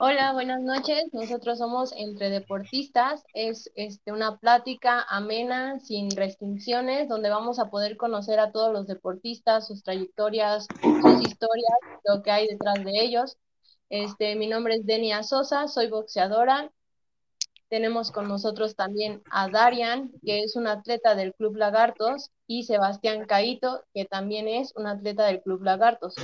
[0.00, 1.12] Hola, buenas noches.
[1.12, 3.24] Nosotros somos Entre Deportistas.
[3.34, 8.86] Es este, una plática amena, sin restricciones, donde vamos a poder conocer a todos los
[8.86, 13.38] deportistas, sus trayectorias, sus historias, lo que hay detrás de ellos.
[13.90, 16.70] Este, mi nombre es Denia Sosa, soy boxeadora.
[17.68, 23.26] Tenemos con nosotros también a Darian, que es un atleta del Club Lagartos, y Sebastián
[23.26, 26.14] Caito, que también es un atleta del Club Lagartos.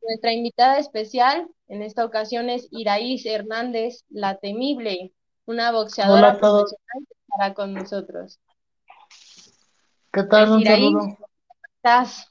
[0.00, 5.12] Nuestra invitada especial en esta ocasión es Iraís Hernández, la temible,
[5.44, 8.38] una boxeadora profesional que estará con nosotros.
[10.12, 10.46] ¿Qué tal?
[10.46, 11.18] Pues, un Iraís, ¿Cómo
[11.76, 12.30] estás?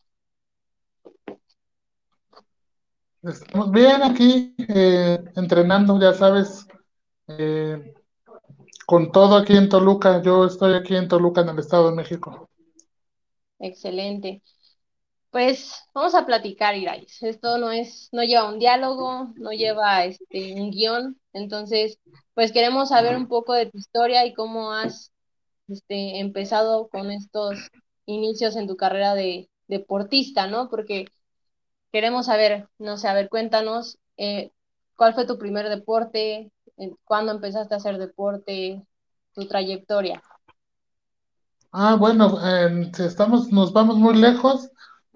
[3.21, 6.65] Estamos bien aquí, eh, entrenando, ya sabes,
[7.27, 7.93] eh,
[8.89, 10.19] con todo aquí en Toluca.
[10.23, 12.49] Yo estoy aquí en Toluca, en el Estado de México.
[13.59, 14.41] Excelente.
[15.29, 17.21] Pues vamos a platicar, Irais.
[17.21, 21.21] Esto no es, no lleva un diálogo, no lleva este un guion.
[21.33, 21.99] Entonces,
[22.33, 25.11] pues queremos saber un poco de tu historia y cómo has
[25.67, 27.59] este, empezado con estos
[28.07, 30.67] inicios en tu carrera de deportista, ¿no?
[30.67, 31.05] Porque
[31.91, 34.49] queremos saber, no sé, a ver, cuéntanos eh,
[34.95, 36.51] cuál fue tu primer deporte,
[37.03, 38.83] cuándo empezaste a hacer deporte,
[39.33, 40.21] tu trayectoria.
[41.71, 42.39] Ah, bueno,
[42.93, 44.71] si estamos, nos vamos muy lejos.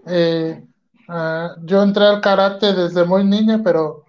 [0.05, 0.63] Eh,
[1.07, 4.05] ah, yo entré al karate desde muy niña, pero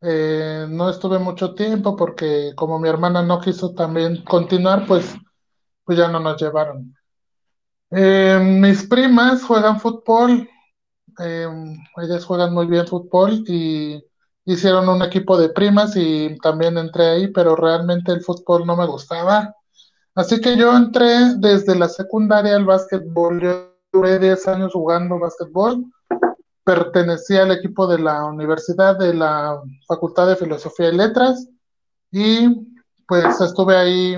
[0.00, 5.16] eh, no estuve mucho tiempo porque como mi hermana no quiso también continuar, pues,
[5.84, 6.94] pues ya no nos llevaron.
[7.90, 10.48] Eh, mis primas juegan fútbol,
[11.18, 14.02] ellas juegan muy bien fútbol y
[14.44, 18.86] hicieron un equipo de primas y también entré ahí, pero realmente el fútbol no me
[18.86, 19.54] gustaba.
[20.14, 23.40] Así que yo entré desde la secundaria al básquetbol.
[23.40, 25.84] Yo duré 10 años jugando básquetbol.
[26.64, 31.48] Pertenecía al equipo de la Universidad de la Facultad de Filosofía y Letras.
[32.10, 32.48] Y
[33.06, 34.16] pues estuve ahí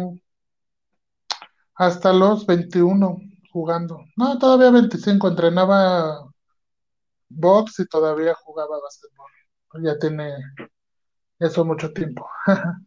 [1.75, 3.19] hasta los 21
[3.53, 4.01] jugando.
[4.17, 5.29] No, todavía 25.
[5.29, 6.27] Entrenaba
[7.29, 9.31] box y todavía jugaba básquetbol.
[9.81, 10.35] Ya tiene
[11.39, 12.29] eso mucho tiempo.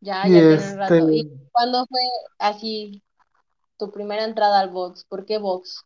[0.00, 0.94] ya, ya tiene un rato.
[0.94, 2.00] Este ¿Y cuándo fue
[2.38, 3.02] así
[3.76, 5.04] tu primera entrada al box?
[5.04, 5.84] ¿Por qué box?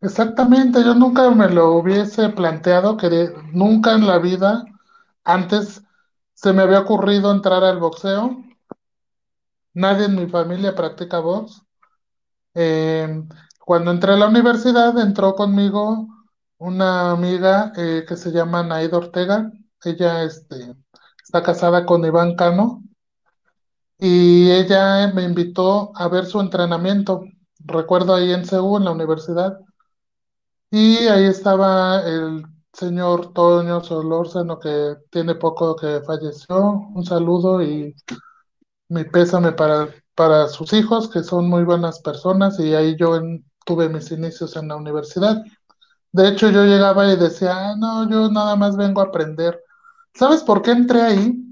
[0.00, 4.64] Exactamente, yo nunca me lo hubiese planteado, que nunca en la vida
[5.22, 5.82] antes
[6.34, 8.42] se me había ocurrido entrar al boxeo.
[9.74, 11.62] Nadie en mi familia practica box.
[12.54, 13.22] Eh,
[13.64, 16.08] cuando entré a la universidad, entró conmigo
[16.62, 19.50] una amiga eh, que se llama Naida Ortega.
[19.84, 20.74] Ella este,
[21.22, 22.84] está casada con Iván Cano
[23.98, 27.24] y ella me invitó a ver su entrenamiento.
[27.58, 29.58] Recuerdo ahí en Seúl, en la universidad,
[30.70, 36.58] y ahí estaba el señor Toño Solórzano, que tiene poco que falleció.
[36.94, 37.94] Un saludo y
[38.88, 43.20] mi pésame para, para sus hijos, que son muy buenas personas, y ahí yo
[43.64, 45.42] tuve mis inicios en la universidad.
[46.12, 49.58] De hecho, yo llegaba y decía, ah, no, yo nada más vengo a aprender.
[50.14, 51.42] ¿Sabes por qué entré ahí?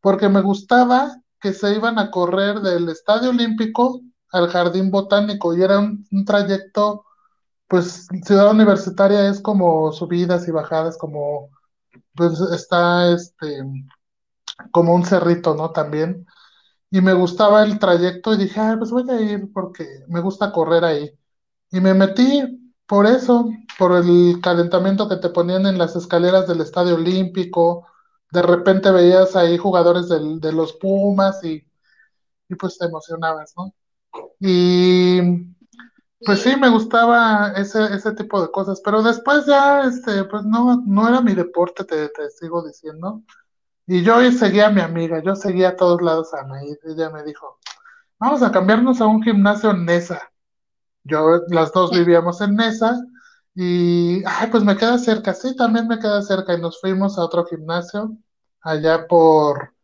[0.00, 4.00] Porque me gustaba que se iban a correr del Estadio Olímpico
[4.32, 7.04] al Jardín Botánico y era un, trayecto,
[7.68, 11.50] pues Ciudad Universitaria es como subidas y bajadas, como
[12.14, 13.64] pues está este
[14.72, 15.70] como un cerrito, ¿no?
[15.72, 16.26] También.
[16.90, 20.52] Y me gustaba el trayecto y dije, ah, pues voy a ir porque me gusta
[20.52, 21.10] correr ahí.
[21.70, 22.42] Y me metí
[22.88, 27.86] por eso, por el calentamiento que te ponían en las escaleras del Estadio Olímpico,
[28.30, 31.64] de repente veías ahí jugadores de los Pumas y,
[32.58, 33.74] pues te emocionabas, ¿no?
[34.40, 35.20] Y
[36.24, 40.82] pues sí, me gustaba ese, ese tipo de cosas, pero después ya, este, pues no,
[40.86, 43.22] no era mi deporte, te, te sigo diciendo.
[43.86, 47.22] Y yo seguía a mi amiga, yo seguía a todos lados a Anaí, ella me
[47.22, 47.58] dijo,
[48.18, 50.30] vamos a cambiarnos a un gimnasio Nesa.
[51.08, 52.98] Yo, las dos vivíamos en Nesa,
[53.60, 56.54] y, ay, pues me queda cerca, sí, también me queda cerca.
[56.54, 58.16] Y nos fuimos a otro gimnasio,
[58.60, 59.74] allá por,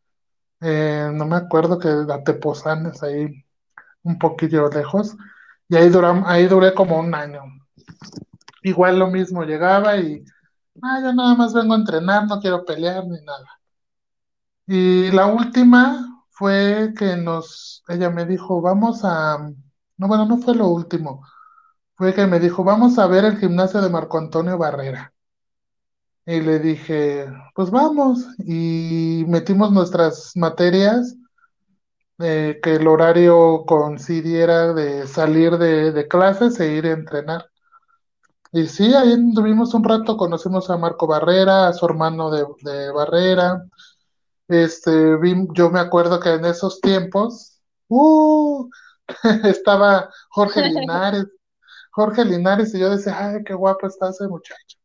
[0.61, 3.45] eh, no me acuerdo que la Tepozanes, ahí
[4.05, 5.17] un poquillo lejos.
[5.69, 7.43] Y ahí, duram, ahí duré como un año.
[8.63, 10.25] Igual lo mismo, llegaba y,
[10.83, 13.47] ah, yo nada más vengo a entrenar, no quiero pelear ni nada.
[14.67, 19.39] Y la última fue que nos, ella me dijo, vamos a,
[19.97, 21.25] no, bueno, no fue lo último
[21.97, 25.13] fue que me dijo, vamos a ver el gimnasio de Marco Antonio Barrera.
[26.27, 28.27] Y le dije, pues vamos.
[28.39, 31.17] Y metimos nuestras materias,
[32.19, 37.51] eh, que el horario coincidiera de salir de, clases e ir a entrenar.
[38.53, 42.91] Y sí, ahí estuvimos un rato, conocimos a Marco Barrera, a su hermano de, de
[42.93, 43.65] Barrera.
[44.49, 45.19] Este,
[45.55, 48.69] yo me acuerdo que en esos tiempos, ¡uh!
[49.45, 51.27] estaba Jorge Linares,
[51.93, 54.79] Jorge Linares, y yo decía, ay, qué guapo está ese muchacho.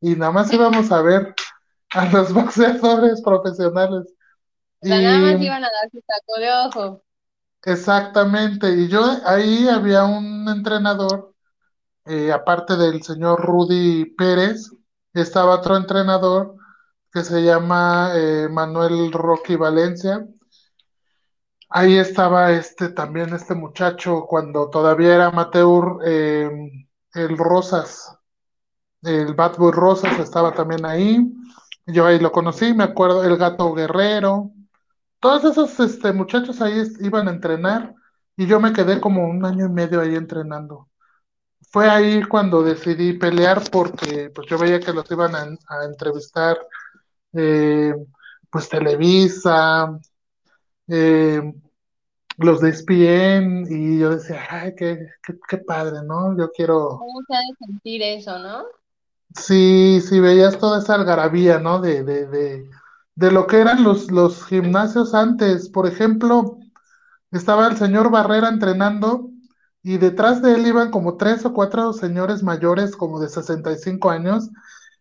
[0.00, 1.34] Y nada más íbamos a ver
[1.92, 4.06] a los boxeadores profesionales.
[4.82, 7.04] Sea, nada Y más iban a dar su taco de ojo.
[7.64, 11.34] exactamente, y yo ahí había un entrenador,
[12.06, 14.70] eh, aparte del señor Rudy Pérez,
[15.14, 16.56] estaba otro entrenador
[17.12, 20.26] que se llama eh, Manuel Rocky Valencia.
[21.70, 26.50] Ahí estaba este también este muchacho cuando todavía era amateur, eh,
[27.14, 28.16] el Rosas,
[29.02, 31.20] el Bad Boy Rosas estaba también ahí.
[31.86, 34.52] Yo ahí lo conocí, me acuerdo, el Gato Guerrero.
[35.20, 37.94] Todos esos este, muchachos ahí iban a entrenar
[38.36, 40.88] y yo me quedé como un año y medio ahí entrenando.
[41.70, 46.58] Fue ahí cuando decidí pelear porque pues yo veía que los iban a, a entrevistar
[47.34, 47.94] eh,
[48.50, 49.98] pues Televisa,
[50.88, 51.42] eh,
[52.38, 56.36] los de ESPN y yo decía, ay, qué, qué, qué padre, ¿no?
[56.38, 58.64] Yo quiero, ¿Cómo se ha de sentir eso, no?
[59.36, 61.80] sí, sí, veías toda esa algarabía, ¿no?
[61.80, 62.70] De, de, de,
[63.14, 65.68] de lo que eran los, los gimnasios antes.
[65.68, 66.58] Por ejemplo,
[67.32, 69.30] estaba el señor Barrera entrenando
[69.82, 74.50] y detrás de él iban como tres o cuatro señores mayores, como de 65 años,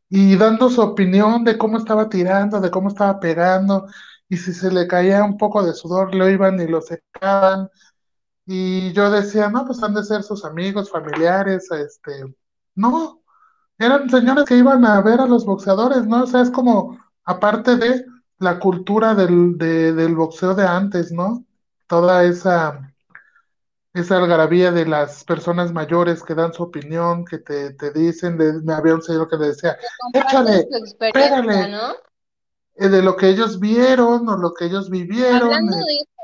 [0.10, 3.88] y dando su opinión de cómo estaba tirando, de cómo estaba pegando,
[4.30, 7.70] y si se le caía un poco de sudor, lo iban y lo secaban.
[8.46, 12.36] Y yo decía, no, pues han de ser sus amigos, familiares, este,
[12.76, 13.22] no,
[13.80, 16.24] eran señores que iban a ver a los boxeadores, ¿no?
[16.24, 18.06] O sea, es como, aparte de
[18.40, 21.46] la cultura del, de- del boxeo de antes, ¿no?
[21.88, 22.94] Toda esa,
[23.94, 28.54] esa algarabía de las personas mayores que dan su opinión, que te, te dicen, de,
[28.62, 29.78] me había un señor que le decía,
[30.14, 30.68] échale,
[31.12, 31.96] pégale, ¿no?
[32.78, 35.44] Eh, de lo que ellos vieron o lo que ellos vivieron.
[35.44, 36.22] Hablando eh, de eso,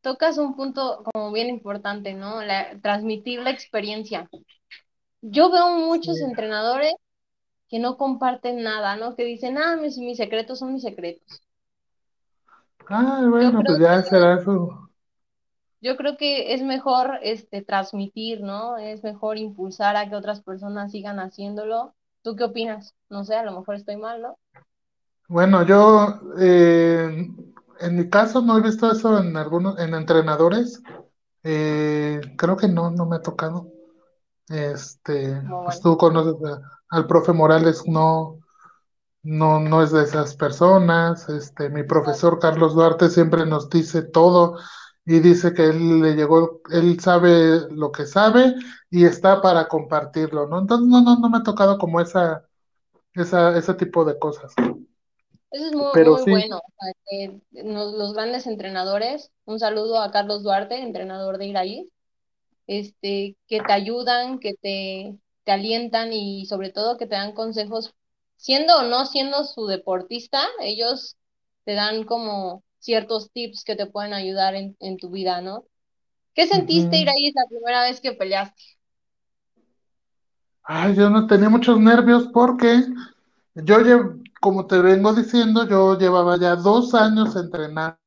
[0.00, 2.42] tocas un punto como bien importante, ¿no?
[2.42, 4.28] La, transmitir la experiencia.
[5.20, 6.24] Yo veo muchos sí.
[6.24, 6.94] entrenadores
[7.68, 9.14] que no comparten nada, ¿no?
[9.14, 11.42] Que dicen, ah, mis, mis secretos son mis secretos.
[12.90, 14.90] Yo bueno, pues ya será eso.
[15.80, 18.76] Yo creo que es mejor este transmitir, ¿no?
[18.76, 21.94] Es mejor impulsar a que otras personas sigan haciéndolo.
[22.22, 22.94] ¿Tú qué opinas?
[23.08, 24.38] No sé, a lo mejor estoy mal, ¿no?
[25.32, 27.26] Bueno, yo eh,
[27.80, 30.82] en mi caso no he visto eso en algunos, en entrenadores.
[31.44, 33.68] Eh, creo que no, no me ha tocado.
[34.48, 38.40] Este, pues tú conoces a- al profe Morales, no,
[39.24, 41.28] no, no es de esas personas.
[41.30, 44.58] Este, mi profesor Carlos Duarte siempre nos dice todo
[45.06, 48.54] y dice que él le llegó, él sabe lo que sabe
[48.90, 50.60] y está para compartirlo, ¿no?
[50.60, 52.46] Entonces no, no, no me ha tocado como esa,
[53.14, 54.54] esa, ese tipo de cosas.
[55.52, 56.32] Eso es muy, Pero muy sí.
[56.32, 56.60] bueno.
[57.52, 61.90] Nos- los grandes entrenadores, un saludo a Carlos Duarte, entrenador de Iraí,
[62.66, 67.94] este, que te ayudan, que te, te alientan y sobre todo que te dan consejos,
[68.36, 71.16] siendo o no siendo su deportista, ellos
[71.64, 75.66] te dan como ciertos tips que te pueden ayudar en, en tu vida, ¿no?
[76.34, 76.98] ¿Qué sentiste.
[76.98, 78.62] Iraí, la primera vez que peleaste?
[80.64, 82.84] Ay, yo no tenía muchos nervios porque
[83.54, 87.98] yo, lle- como te vengo diciendo, yo llevaba ya dos años entrenando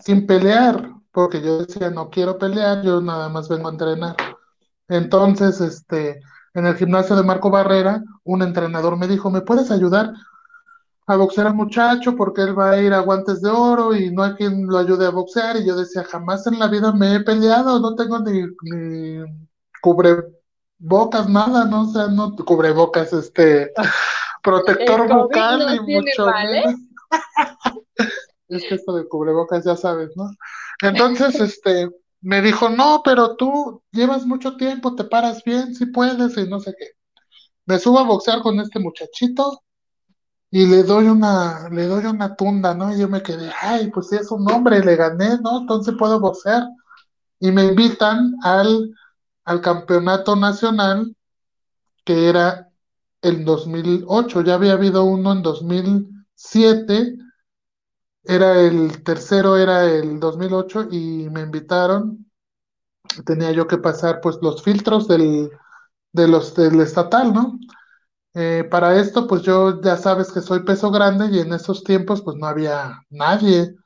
[0.00, 4.16] sin pelear, porque yo decía, no quiero pelear, yo nada más vengo a entrenar.
[4.88, 6.20] Entonces, este,
[6.54, 10.12] en el gimnasio de Marco Barrera, un entrenador me dijo, ¿me puedes ayudar
[11.06, 12.16] a boxear al muchacho?
[12.16, 15.06] Porque él va a ir a guantes de oro y no hay quien lo ayude
[15.06, 15.56] a boxear.
[15.58, 19.24] Y yo decía, jamás en la vida me he peleado, no tengo ni, ni
[20.78, 21.82] cubrebocas, nada, ¿no?
[21.82, 23.72] O sea, no cubrebocas, este,
[24.42, 26.76] protector bucal no y mucho mal, ¿eh?
[28.48, 30.30] Es que esto de cubrebocas ya sabes, ¿no?
[30.80, 36.36] Entonces, este, me dijo, no, pero tú llevas mucho tiempo, te paras bien, si puedes
[36.36, 36.86] y no sé qué.
[37.66, 39.62] Me subo a boxear con este muchachito
[40.50, 42.94] y le doy una, le doy una tunda, ¿no?
[42.94, 45.58] Y yo me quedé, ay, pues si es un hombre, le gané, ¿no?
[45.58, 46.62] Entonces puedo boxear.
[47.40, 48.90] Y me invitan al,
[49.48, 51.16] al campeonato nacional
[52.04, 52.70] que era
[53.22, 57.16] el 2008, ya había habido uno en 2007
[58.22, 62.26] Era el tercero, era el 2008 y me invitaron.
[63.24, 65.50] Tenía yo que pasar pues los filtros del,
[66.12, 67.58] de los del estatal, ¿no?
[68.34, 72.22] Eh, para esto pues yo ya sabes que soy peso grande y en esos tiempos
[72.22, 73.76] pues no había nadie.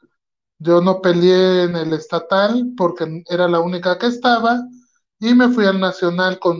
[0.58, 4.60] Yo no peleé en el estatal porque era la única que estaba
[5.22, 6.58] y me fui al nacional con,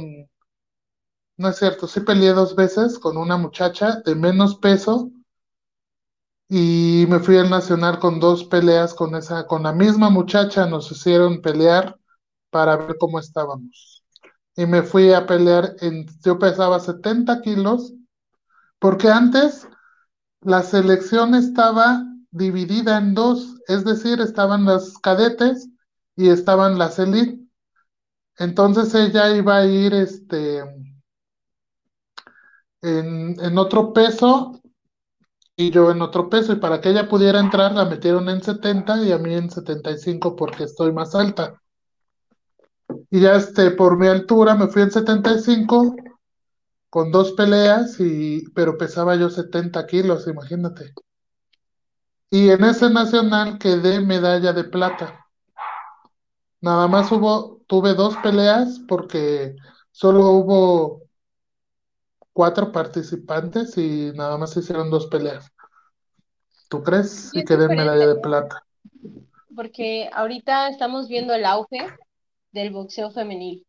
[1.37, 5.11] no es cierto, sí peleé dos veces con una muchacha de menos peso
[6.49, 10.93] y me fui al nacional con dos peleas con esa, con la misma muchacha, nos
[10.93, 11.99] hicieron pelear
[12.51, 14.05] para ver cómo estábamos.
[14.55, 17.93] Y me fui a pelear en, yo pesaba 70 kilos,
[18.79, 19.67] porque antes
[20.41, 25.69] la selección estaba dividida en dos, es decir, estaban las cadetes
[26.15, 27.42] y estaban las elite.
[28.39, 30.63] Entonces ella iba a ir este,
[32.83, 34.61] en, otro peso
[35.57, 36.53] y yo en otro peso.
[36.53, 40.37] Y para que ella pudiera entrar, la metieron en 70 y a mí en 75
[40.37, 41.61] porque estoy más alta.
[43.11, 45.97] Y ya este, por mi altura me fui en 75
[46.91, 50.93] con dos peleas, y, pero pesaba yo 70 kilos, imagínate.
[52.29, 55.22] Y en ese nacional quedé medalla de plata.
[56.63, 59.55] Nada más hubo, tuve dos peleas porque
[59.91, 61.03] solo hubo
[62.35, 65.51] cuatro participantes y nada más hicieron dos peleas.
[66.69, 67.31] ¿Tú crees?
[67.37, 68.65] Y quedé en medalla de plata.
[69.55, 71.95] porque ahorita estamos viendo el auge
[72.53, 73.67] del boxeo femenil.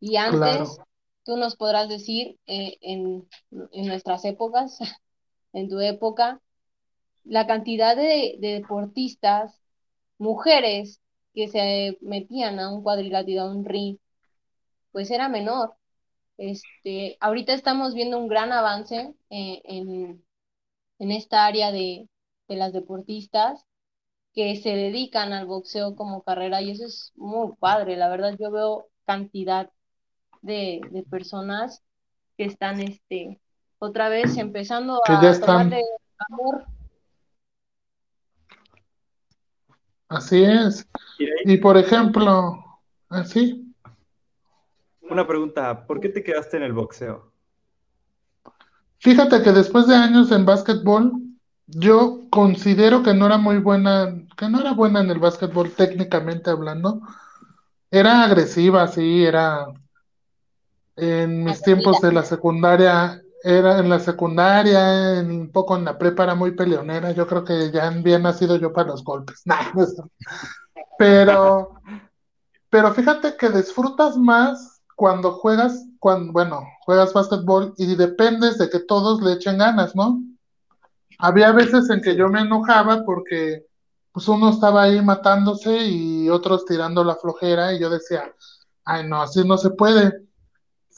[0.00, 0.86] Y antes, Claro,
[1.24, 3.28] tú nos podrás decir, eh, en,
[3.72, 4.78] en nuestras épocas,
[5.52, 6.40] en tu época,
[7.24, 9.60] la cantidad de, de deportistas,
[10.18, 11.00] mujeres,
[11.38, 13.96] que se metían a un cuadrilátero, a un ring,
[14.90, 15.76] pues era menor.
[16.36, 20.24] Este, ahorita estamos viendo un gran avance eh, en,
[20.98, 22.08] en esta área de,
[22.48, 23.64] de las deportistas
[24.34, 28.50] que se dedican al boxeo como carrera y eso es muy padre, la verdad yo
[28.50, 29.70] veo cantidad
[30.42, 31.84] de, de personas
[32.36, 33.40] que están este
[33.78, 35.82] otra vez empezando que a tomarle
[36.30, 36.66] amor.
[40.08, 40.86] Así es.
[41.44, 42.64] Y por ejemplo,
[43.08, 43.68] así,
[45.10, 47.32] una pregunta, ¿por qué te quedaste en el boxeo?
[49.00, 51.12] fíjate que después de años en básquetbol,
[51.66, 56.50] yo considero que no era muy buena, que no era buena en el básquetbol técnicamente
[56.50, 57.00] hablando.
[57.90, 59.66] Era agresiva, sí, era
[60.96, 65.98] en mis tiempos de la secundaria, era en la secundaria, en, un poco en la
[65.98, 67.12] prepa era muy peleonera.
[67.12, 69.42] Yo creo que ya había nacido yo para los golpes.
[69.46, 69.56] Nah.
[70.98, 71.80] Pero,
[72.68, 78.80] pero fíjate que disfrutas más cuando juegas, cuando, bueno, juegas básquetbol y dependes de que
[78.80, 80.20] todos le echen ganas, ¿no?
[81.20, 83.66] Había veces en que yo me enojaba porque
[84.10, 88.24] pues uno estaba ahí matándose y otros tirando la flojera y yo decía,
[88.84, 90.27] ay no, así no se puede.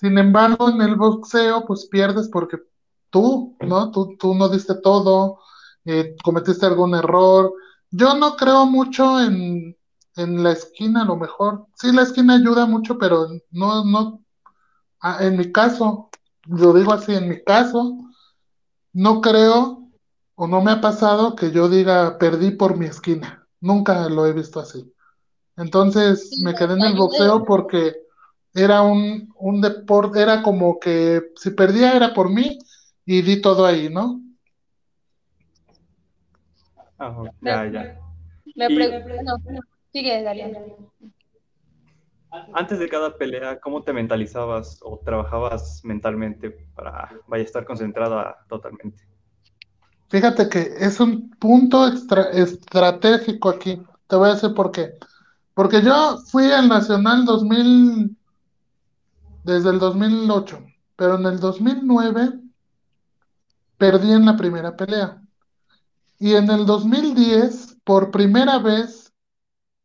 [0.00, 2.56] Sin embargo, en el boxeo pues pierdes porque
[3.10, 3.90] tú, ¿no?
[3.90, 5.40] Tú, tú no diste todo,
[5.84, 7.52] eh, cometiste algún error.
[7.90, 9.76] Yo no creo mucho en,
[10.16, 11.66] en la esquina a lo mejor.
[11.74, 14.22] Sí, la esquina ayuda mucho, pero no, no,
[15.20, 16.08] en mi caso,
[16.46, 17.98] lo digo así, en mi caso.
[18.94, 19.86] No creo
[20.34, 23.46] o no me ha pasado que yo diga perdí por mi esquina.
[23.60, 24.90] Nunca lo he visto así.
[25.58, 27.94] Entonces me quedé en el boxeo porque
[28.54, 32.58] era un, un deporte, era como que si perdía era por mí
[33.04, 34.20] y di todo ahí, ¿no?
[36.98, 37.98] ah, me, ya, ya.
[38.56, 38.76] me Y
[39.92, 40.46] sigue, Darío.
[42.54, 48.36] antes de cada pelea, ¿cómo te mentalizabas o trabajabas mentalmente para vaya a estar concentrada
[48.48, 49.02] totalmente?
[50.08, 53.80] Fíjate que es un punto extra- estratégico aquí.
[54.08, 54.94] Te voy a decir por qué.
[55.54, 58.16] Porque yo fui al Nacional 2000,
[59.44, 60.64] desde el 2008,
[60.96, 62.40] pero en el 2009
[63.78, 65.22] perdí en la primera pelea.
[66.18, 69.12] Y en el 2010, por primera vez,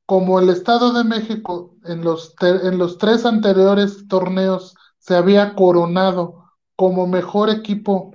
[0.06, 6.52] como el Estado de México en los, en los tres anteriores torneos se había coronado
[6.76, 8.12] como mejor equipo,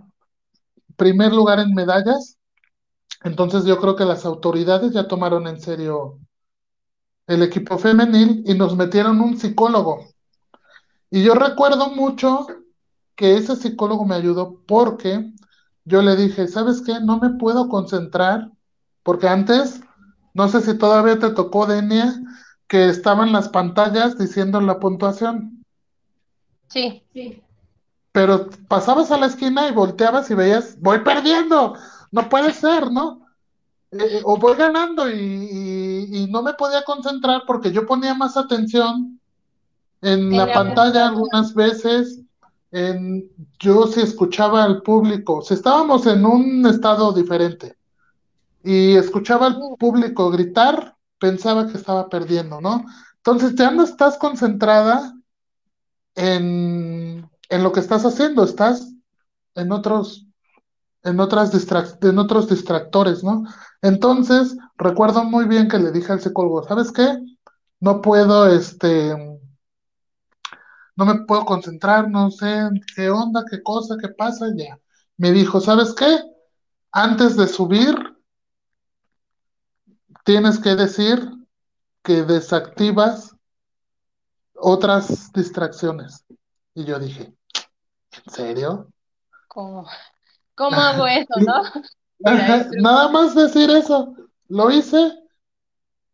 [0.96, 2.38] primer lugar en medallas,
[3.22, 6.18] entonces yo creo que las autoridades ya tomaron en serio
[7.26, 10.09] el equipo femenil y nos metieron un psicólogo.
[11.10, 12.46] Y yo recuerdo mucho
[13.16, 15.32] que ese psicólogo me ayudó porque
[15.84, 17.00] yo le dije, ¿sabes qué?
[17.00, 18.50] No me puedo concentrar
[19.02, 19.80] porque antes,
[20.34, 22.14] no sé si todavía te tocó, Denia,
[22.68, 25.62] que estaban las pantallas diciendo la puntuación,
[27.12, 27.42] Sí,
[28.12, 31.74] pero pasabas a la esquina y volteabas y veías, voy perdiendo,
[32.10, 33.26] no puede ser, ¿no?
[33.92, 38.36] Eh, o voy ganando y, y- y no me podía concentrar porque yo ponía más
[38.36, 39.19] atención
[40.02, 42.20] en la la pantalla algunas veces,
[42.70, 47.76] en, yo si escuchaba al público, si estábamos en un estado diferente
[48.62, 52.84] y escuchaba al público gritar, pensaba que estaba perdiendo, ¿no?
[53.16, 55.14] Entonces ya no estás concentrada
[56.14, 58.94] en, en lo que estás haciendo, estás
[59.54, 60.26] en otros,
[61.02, 61.52] en otras
[62.02, 63.44] en otros distractores, ¿no?
[63.82, 67.18] Entonces, recuerdo muy bien que le dije al psicólogo, ¿sabes qué?
[67.80, 69.29] No puedo, este,
[70.96, 74.78] no me puedo concentrar, no sé qué onda, qué cosa, qué pasa, ya.
[75.16, 76.18] Me dijo, ¿sabes qué?
[76.92, 77.94] Antes de subir,
[80.24, 81.30] tienes que decir
[82.02, 83.36] que desactivas
[84.54, 86.24] otras distracciones.
[86.74, 87.32] Y yo dije,
[88.12, 88.88] ¿en serio?
[89.48, 89.86] ¿Cómo,
[90.54, 91.62] cómo hago eso, no?
[92.80, 94.14] Nada más decir eso.
[94.48, 95.12] Lo hice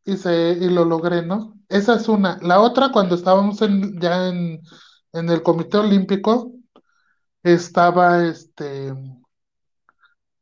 [0.04, 1.56] y, se, y lo logré, ¿no?
[1.68, 2.38] Esa es una.
[2.42, 4.61] La otra, cuando estábamos en, ya en,
[5.12, 6.52] en el Comité Olímpico,
[7.44, 8.92] estaba este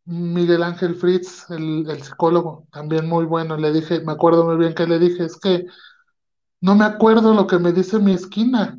[0.06, 3.56] Miguel Ángel Fritz, el, el psicólogo, también muy bueno.
[3.56, 5.66] Le dije, me acuerdo muy bien que le dije, es que
[6.62, 8.78] no me acuerdo lo que me dice mi esquina.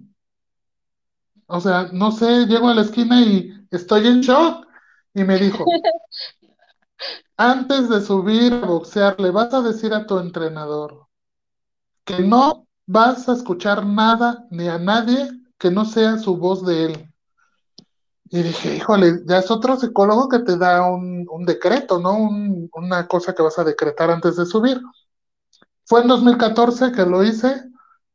[1.48, 4.66] O sea, no sé, llego a la esquina y estoy en shock.
[5.14, 5.64] Y me dijo,
[7.38, 11.05] antes de subir a boxear, le vas a decir a tu entrenador
[12.06, 16.86] que no vas a escuchar nada ni a nadie que no sea su voz de
[16.86, 17.14] él.
[18.30, 22.18] Y dije, híjole, ya es otro psicólogo que te da un, un decreto, ¿no?
[22.18, 24.80] Un- una cosa que vas a decretar antes de subir.
[25.86, 27.64] Fue en 2014 que lo hice.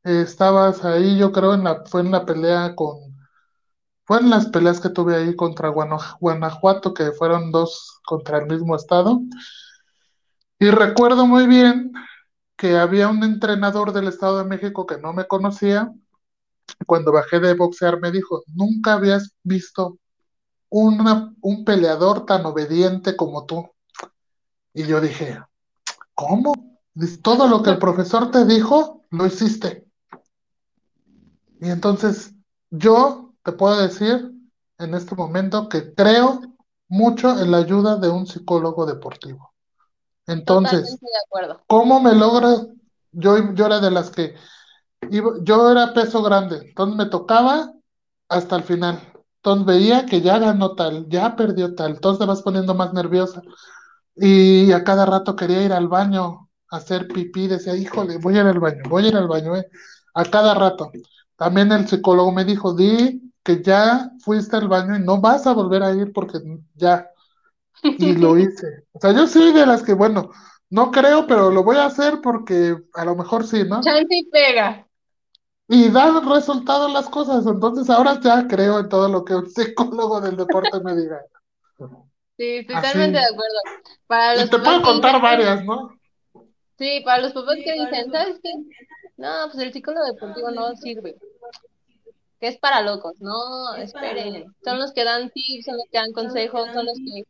[0.04, 2.99] estabas ahí, yo creo, en la, fue en la pelea con,
[4.04, 8.47] fue en las peleas que tuve ahí contra Guana- Guanajuato, que fueron dos contra el
[8.47, 9.23] mismo estado.
[10.61, 11.92] Y recuerdo muy bien
[12.61, 15.95] que había un entrenador del Estado de México que no me conocía.
[16.87, 19.97] Cuando bajé de boxear me dijo, nunca habías visto
[20.69, 23.67] un peleador tan obediente como tú.
[24.75, 25.43] Y yo dije,
[26.14, 26.52] ¿cómo?
[27.23, 29.87] Todo lo que el profesor te dijo, lo hiciste.
[31.62, 32.35] Y entonces
[32.69, 34.33] yo te puedo decir
[34.76, 36.43] en este momento que creo
[36.89, 39.50] mucho en la ayuda de un psicólogo deportivo.
[40.26, 41.61] Entonces, totalmente de acuerdo.
[41.67, 42.56] ¿cómo me logra?
[43.13, 44.35] Yo, yo era de las que
[45.11, 47.73] iba- yo era peso grande, entonces me tocaba
[48.28, 49.00] hasta el final.
[49.37, 53.43] Entonces veía que ya ganó tal, ya perdió tal, entonces te vas poniendo más nerviosa.
[54.17, 58.41] Y a cada rato quería ir al baño a hacer pipí, decía, híjole, voy a
[58.43, 59.67] ir al baño, voy a ir al baño, eh.
[60.15, 60.91] A cada rato.
[61.37, 65.54] También el psicólogo me dijo, di que ya fuiste al baño y no vas a
[65.54, 66.39] volver a ir porque
[66.75, 67.09] ya.
[67.97, 68.84] Y lo hice.
[68.93, 70.30] O sea, yo soy de las que, bueno,
[70.71, 73.80] no creo, pero lo voy a hacer porque a lo mejor sí, ¿no?
[73.82, 74.86] Chance y pega.
[75.69, 77.47] Y dan resultados las cosas.
[77.47, 81.19] Entonces ahora ya creo en todo lo que un psicólogo del deporte me diga.
[82.36, 82.88] Sí, Así.
[82.88, 83.58] totalmente de acuerdo.
[84.06, 86.00] Para Y los te papás puedo contar dicen, varias, ¿no?
[86.78, 88.50] sí, para los papás que dicen, ¿sabes qué?
[89.16, 91.16] No, pues el psicólogo deportivo no sirve.
[92.40, 93.14] Que es para locos.
[93.21, 94.45] No, esperen.
[94.64, 97.25] Son los que dan tips, son los que dan consejos, son los que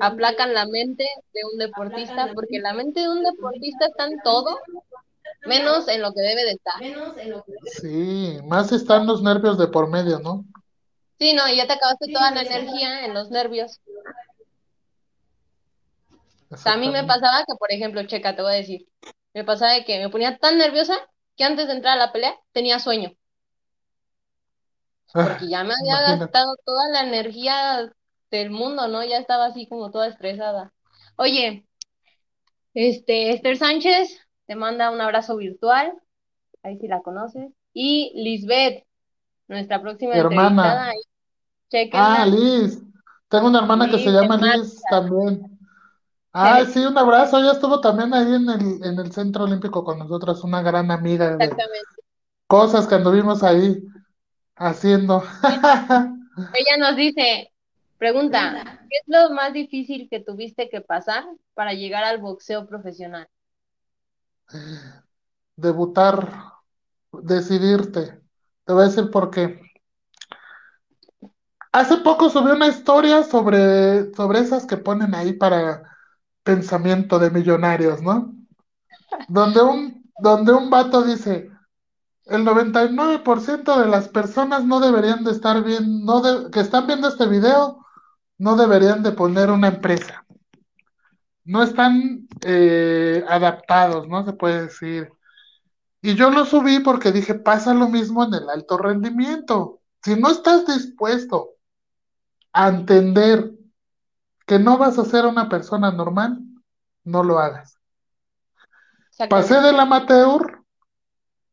[0.00, 4.58] aplacan la mente de un deportista, porque la mente de un deportista está en todo,
[5.46, 6.74] menos en lo que debe de estar.
[7.80, 10.44] Sí, más están los nervios de por medio, ¿no?
[11.18, 13.80] Sí, no, y ya te acabaste toda la energía en los nervios.
[16.50, 18.86] O sea, a mí me pasaba que, por ejemplo, checa, te voy a decir,
[19.34, 20.94] me pasaba de que me ponía tan nerviosa
[21.36, 23.12] que antes de entrar a la pelea tenía sueño,
[25.14, 26.20] Ah, porque ya me había imagínate.
[26.20, 27.90] gastado toda la energía
[28.30, 29.04] del mundo, ¿no?
[29.04, 30.72] Ya estaba así como toda estresada.
[31.16, 31.66] Oye,
[32.74, 35.92] este, Esther Sánchez te manda un abrazo virtual,
[36.62, 38.84] ahí sí la conoces, y Lisbeth,
[39.48, 40.92] nuestra próxima hermana.
[41.70, 42.80] entrevistada, Ah, Liz.
[43.28, 44.36] Tengo una hermana que se llama.
[44.38, 45.58] Liz también.
[46.32, 47.38] Ay, sí, un abrazo.
[47.38, 51.36] Ella estuvo también ahí en el, en el Centro Olímpico con nosotros, una gran amiga
[51.36, 51.86] de Exactamente.
[52.46, 53.82] cosas que anduvimos ahí
[54.56, 55.22] haciendo.
[56.54, 57.47] Ella nos dice,
[57.98, 63.28] pregunta, ¿qué es lo más difícil que tuviste que pasar para llegar al boxeo profesional?
[65.56, 66.16] Debutar,
[67.12, 68.22] decidirte.
[68.64, 69.60] Te voy a decir por qué.
[71.72, 75.82] Hace poco subí una historia sobre, sobre esas que ponen ahí para
[76.42, 78.34] pensamiento de millonarios, ¿no?
[79.28, 81.50] Donde un, donde un vato dice,
[82.26, 87.08] el 99% de las personas no deberían de estar bien, no de- que están viendo
[87.08, 87.84] este video,
[88.38, 90.24] no deberían de poner una empresa.
[91.44, 94.24] No están eh, adaptados, ¿no?
[94.24, 95.10] Se puede decir.
[96.02, 99.80] Y yo lo subí porque dije, pasa lo mismo en el alto rendimiento.
[100.02, 101.50] Si no estás dispuesto
[102.52, 103.52] a entender
[104.46, 106.40] que no vas a ser una persona normal,
[107.04, 107.78] no lo hagas.
[109.28, 110.62] Pasé del amateur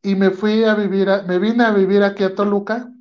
[0.01, 2.91] y me fui a vivir, a- me vine a vivir aquí a Toluca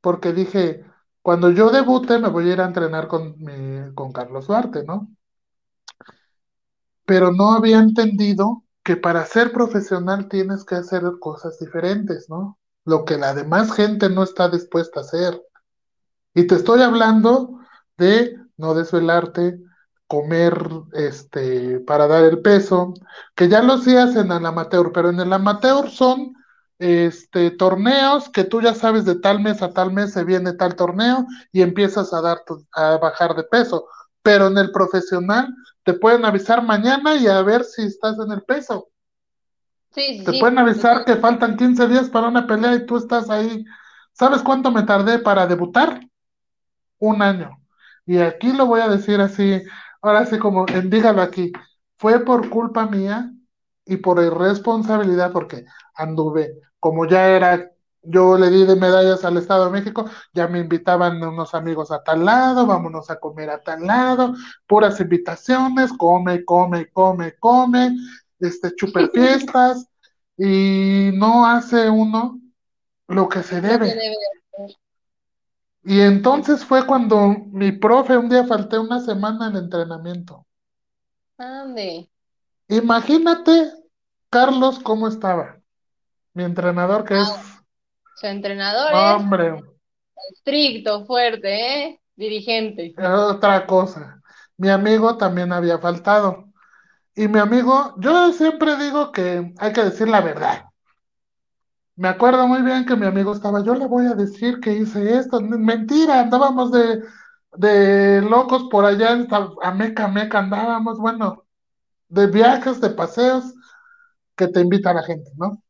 [0.00, 0.84] porque dije,
[1.24, 3.34] cuando yo debute me voy a ir a entrenar con,
[4.12, 5.08] Carlos Duarte, ¿no?
[7.06, 12.58] Pero no había entendido que para ser profesional tienes que hacer cosas diferentes, ¿no?
[12.84, 15.42] Lo que la demás gente no está dispuesta a hacer.
[16.34, 17.58] Y te estoy hablando
[17.96, 19.58] de no desvelarte,
[20.06, 20.54] comer
[20.92, 22.92] este, para dar el peso,
[23.34, 26.34] que ya lo hacías en el amateur, pero en el amateur son
[26.78, 30.74] este, torneos que tú ya sabes de tal mes a tal mes se viene tal
[30.74, 33.86] torneo y empiezas a, dar a bajar de peso.
[34.22, 38.42] Pero en el profesional te pueden avisar mañana y a ver si estás en el
[38.42, 38.88] peso.
[39.94, 43.30] Sí, sí, te pueden avisar que faltan 15 días para una pelea y tú estás
[43.30, 43.64] ahí.
[44.12, 46.00] ¿Sabes cuánto me tardé para debutar?
[46.98, 47.60] Un año.
[48.06, 49.62] Y aquí lo voy a decir así,
[50.02, 51.52] ahora sí como en dígalo aquí,
[51.96, 53.30] fue por culpa mía
[53.86, 57.70] y por irresponsabilidad porque anduve, como ya era,
[58.02, 62.02] yo le di de medallas al Estado de México, ya me invitaban unos amigos a
[62.02, 64.34] tal lado, vámonos a comer a tal lado,
[64.66, 67.96] puras invitaciones, come, come, come, come,
[68.40, 69.88] este, chuper fiestas,
[70.36, 72.40] y no hace uno
[73.08, 73.94] lo que se debe.
[75.84, 80.46] Y entonces fue cuando mi profe, un día falté una semana en entrenamiento.
[81.36, 82.10] Ande.
[82.68, 83.70] Imagínate,
[84.30, 85.58] Carlos, cómo estaba.
[86.32, 87.28] Mi entrenador que es...
[88.16, 89.62] Su entrenador Hombre.
[90.32, 92.00] estricto, fuerte, ¿eh?
[92.16, 92.94] Dirigente.
[92.98, 94.20] Otra cosa.
[94.56, 96.46] Mi amigo también había faltado.
[97.16, 100.64] Y mi amigo, yo siempre digo que hay que decir la verdad.
[101.96, 105.16] Me acuerdo muy bien que mi amigo estaba, yo le voy a decir que hice
[105.16, 105.40] esto.
[105.40, 107.02] Mentira, andábamos de,
[107.52, 109.16] de locos por allá,
[109.62, 111.43] a Meca, Meca andábamos, bueno,
[112.14, 113.44] de viajes, de paseos
[114.36, 115.62] que te invita la gente, ¿no?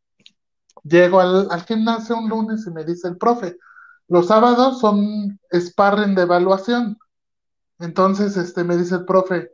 [0.82, 3.56] Llego al, al gimnasio un lunes y me dice el profe,
[4.08, 6.98] los sábados son sparring de evaluación.
[7.78, 9.50] Entonces, este, me dice el profe,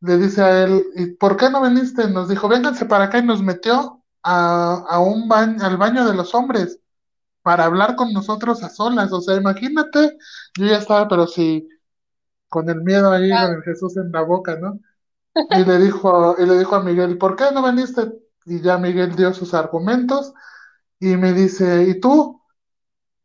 [0.00, 2.08] le dice a él, ¿y por qué no viniste?
[2.10, 6.34] Nos dijo, vénganse para acá y nos metió a, un baño, al baño de los
[6.34, 6.80] hombres
[7.42, 9.12] para hablar con nosotros a solas.
[9.12, 10.16] O sea, imagínate,
[10.58, 11.68] yo ya estaba, pero sí,
[12.48, 14.80] con el miedo ahí, con el Jesús en la boca, ¿no?
[15.34, 18.12] Y le dijo, y le dijo a Miguel, ¿por qué no viniste?
[18.46, 20.32] Y ya Miguel dio sus argumentos
[21.00, 22.40] y me dice, ¿y tú?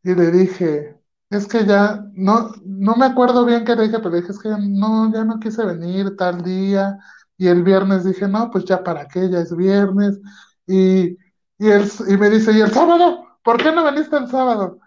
[0.02, 4.16] Y le dije, es que ya, no, no me acuerdo bien qué le dije, pero
[4.16, 6.98] dije, es que no, ya no quise venir tal día.
[7.36, 10.18] Y el viernes dije, no, pues ya para qué, ya es viernes.
[10.66, 11.16] Y,
[11.58, 13.26] y, me dice, ¿y el sábado?
[13.42, 14.80] ¿Por qué no veniste el sábado?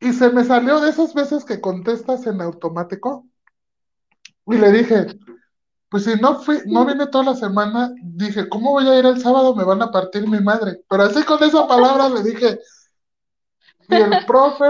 [0.00, 3.26] Y se me salió de esas veces que contestas en automático.
[4.46, 5.06] Y le dije,
[5.88, 9.20] pues si no fui, no vine toda la semana, dije, ¿cómo voy a ir el
[9.20, 9.54] sábado?
[9.54, 10.82] Me van a partir mi madre.
[10.88, 12.58] Pero así con esa palabra le dije,
[13.88, 14.64] y el profe,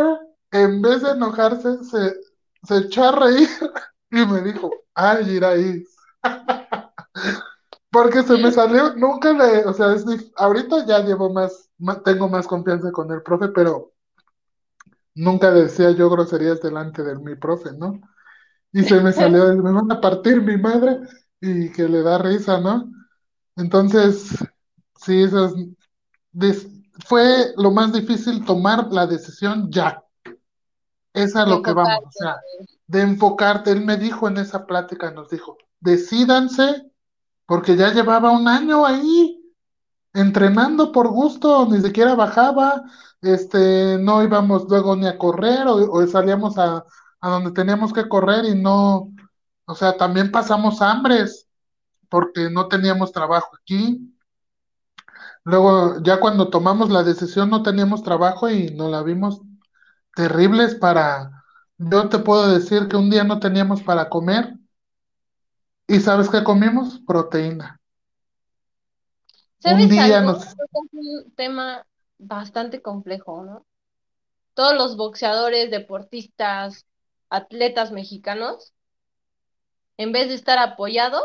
[0.50, 2.14] en vez de enojarse, se,
[2.62, 3.48] se echó a reír
[4.10, 5.84] y me dijo, ay, ahí
[7.90, 10.04] Porque se me salió, nunca le, o sea, es,
[10.36, 11.70] ahorita ya llevo más,
[12.04, 13.92] tengo más confianza con el profe, pero
[15.14, 18.00] nunca decía yo groserías delante de mi profe, ¿no?
[18.76, 21.00] Y se me salió, me van a partir mi madre
[21.40, 22.92] y que le da risa, ¿no?
[23.56, 24.36] Entonces,
[25.00, 25.50] sí, eso
[27.06, 30.04] fue lo más difícil tomar la decisión ya.
[31.14, 32.36] Es a lo que vamos, o sea,
[32.86, 33.72] de enfocarte.
[33.72, 36.84] Él me dijo en esa plática, nos dijo, decídanse
[37.46, 39.42] porque ya llevaba un año ahí
[40.12, 42.82] entrenando por gusto, ni siquiera bajaba,
[43.22, 46.84] este, no íbamos luego ni a correr o, salíamos a,
[47.20, 49.12] a, donde teníamos que correr y no,
[49.64, 51.48] o sea, también pasamos hambres
[52.08, 54.14] porque no teníamos trabajo aquí.
[55.44, 59.40] Luego, ya cuando tomamos la decisión no teníamos trabajo y nos la vimos
[60.14, 61.44] terribles para,
[61.78, 64.56] yo te puedo decir que un día no teníamos para comer
[65.88, 67.00] ¿Y sabes qué comimos?
[67.06, 67.80] Proteína.
[69.58, 70.36] ¿Sabes un día algo?
[70.36, 70.56] Es
[70.92, 71.86] un tema
[72.18, 73.66] bastante complejo, ¿no?
[74.54, 76.85] Todos los boxeadores, deportistas,
[77.30, 78.72] atletas mexicanos,
[79.96, 81.24] en vez de estar apoyados,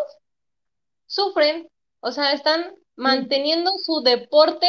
[1.06, 4.68] sufren, o sea, están manteniendo su deporte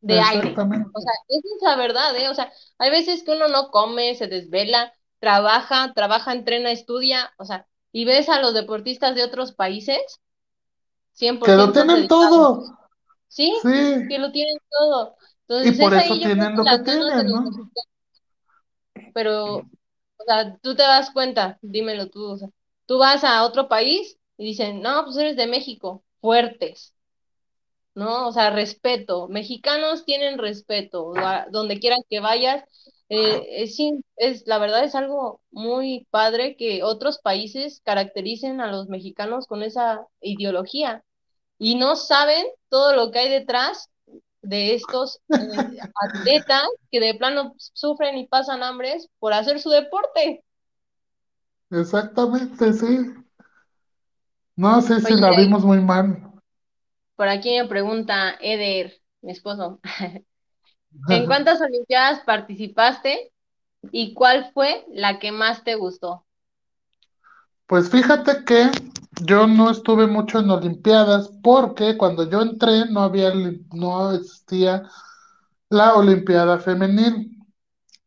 [0.00, 0.54] de aire.
[0.56, 2.28] O sea, esa es la verdad, ¿eh?
[2.28, 7.44] O sea, hay veces que uno no come, se desvela, trabaja, trabaja, entrena, estudia, o
[7.44, 10.20] sea, y ves a los deportistas de otros países,
[11.18, 12.78] 100% que lo tienen todo.
[13.28, 13.52] ¿Sí?
[13.62, 14.08] ¿Sí?
[14.08, 15.16] que lo tienen todo.
[15.48, 17.44] Entonces, y por eso tienen lo que tienen, ¿no?
[19.12, 19.62] Pero,
[20.24, 22.48] o sea, tú te das cuenta, dímelo tú, o sea,
[22.86, 26.94] tú vas a otro país y dicen, no, pues eres de México, fuertes,
[27.94, 28.28] ¿no?
[28.28, 29.28] O sea, respeto.
[29.28, 31.12] Mexicanos tienen respeto,
[31.50, 32.64] donde quieran que vayas,
[33.10, 38.88] Eh, sí, es, la verdad es algo muy padre que otros países caractericen a los
[38.88, 41.04] mexicanos con esa ideología
[41.58, 43.90] y no saben todo lo que hay detrás
[44.44, 50.44] de estos eh, atletas que de plano sufren y pasan hambres por hacer su deporte.
[51.70, 53.14] Exactamente, sí.
[54.56, 56.30] No sé si la vimos muy mal.
[57.16, 59.80] Por aquí me pregunta Eder, mi esposo,
[61.08, 63.32] ¿en cuántas Olimpiadas participaste
[63.90, 66.23] y cuál fue la que más te gustó?
[67.66, 68.70] Pues fíjate que
[69.22, 73.32] yo no estuve mucho en Olimpiadas porque cuando yo entré no había,
[73.72, 74.82] no existía
[75.70, 77.38] la Olimpiada Femenil.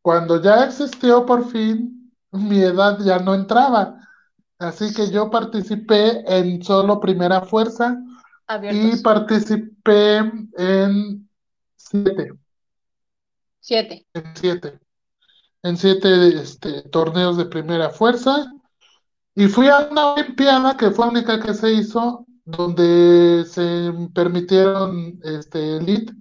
[0.01, 3.99] Cuando ya existió por fin, mi edad ya no entraba.
[4.59, 7.97] Así que yo participé en solo primera fuerza
[8.71, 10.17] y participé
[10.57, 11.29] en
[11.75, 12.31] siete.
[13.59, 14.07] Siete.
[14.13, 14.79] En siete.
[15.63, 18.51] En siete este, torneos de primera fuerza
[19.37, 25.19] y fui a una Olimpiada que fue la única que se hizo, donde se permitieron
[25.23, 26.11] este, elite,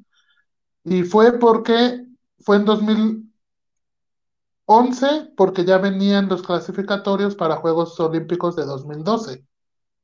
[0.85, 2.05] y fue porque
[2.41, 9.47] fue en 2011, porque ya venían los clasificatorios para Juegos Olímpicos de 2012.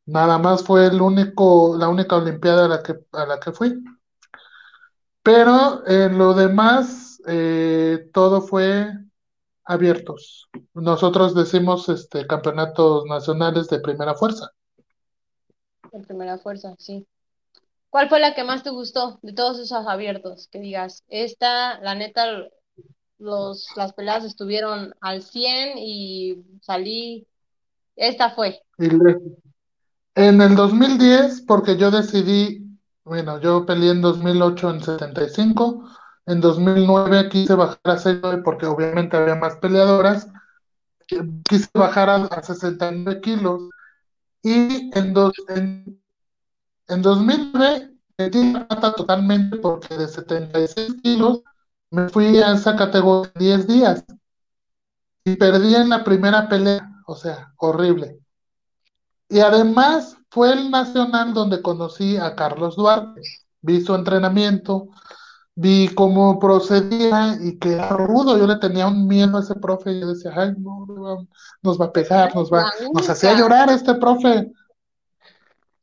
[0.07, 3.75] Nada más fue el único, la única Olimpiada a la que, a la que fui.
[5.23, 8.91] Pero en lo demás, eh, todo fue
[9.65, 10.49] abiertos.
[10.75, 14.51] Nosotros decimos este campeonatos nacionales de primera fuerza.
[15.93, 17.07] De primera fuerza, sí.
[17.91, 20.49] ¿Cuál fue la que más te gustó de todos esos abiertos?
[20.51, 22.25] Que digas, esta, la neta,
[23.19, 27.27] los, las peleas estuvieron al 100 y salí,
[27.95, 28.63] esta fue.
[28.79, 32.65] en el 2010, porque yo decidí,
[33.05, 35.85] bueno, yo peleé en 2008 en 75,
[36.27, 40.29] en 2009 quise bajar a 6 porque obviamente había más peleadoras.
[41.45, 43.69] Quise bajar a, 69 kilos.
[44.43, 46.01] Y en, dos, en,
[46.89, 51.43] en 2009 metí la pata totalmente porque de 76 kilos
[51.91, 54.05] me fui a esa categoría 10 días.
[55.25, 56.89] Y perdí en la primera pelea.
[57.07, 58.19] O sea, horrible.
[59.29, 63.23] Y además fue el nacional donde conocí a Carlos Duarte.
[63.61, 64.89] Vi su entrenamiento,
[65.55, 68.39] vi cómo procedía y que era rudo.
[68.39, 71.27] Yo le tenía un miedo a ese profe yo decía, ay, no,
[71.63, 74.51] nos va a pegar, nos va, nos hacía llorar este profe.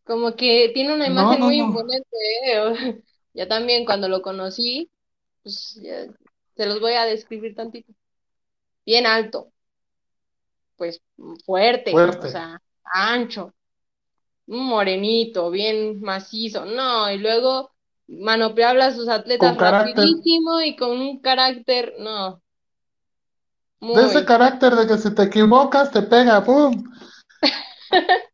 [0.03, 3.01] Como que tiene una imagen muy imponente, ¿eh?
[3.33, 4.89] Ya también cuando lo conocí,
[5.43, 5.79] pues
[6.55, 7.93] se los voy a describir tantito.
[8.85, 9.51] Bien alto,
[10.75, 11.01] pues
[11.45, 12.27] fuerte, fuerte.
[12.27, 13.53] o sea, ancho,
[14.47, 17.71] morenito, bien macizo, no, y luego
[18.09, 22.41] manopeable a sus atletas rapidísimo y con un carácter, no.
[23.81, 26.83] De ese carácter de que si te equivocas te pega, ¡pum!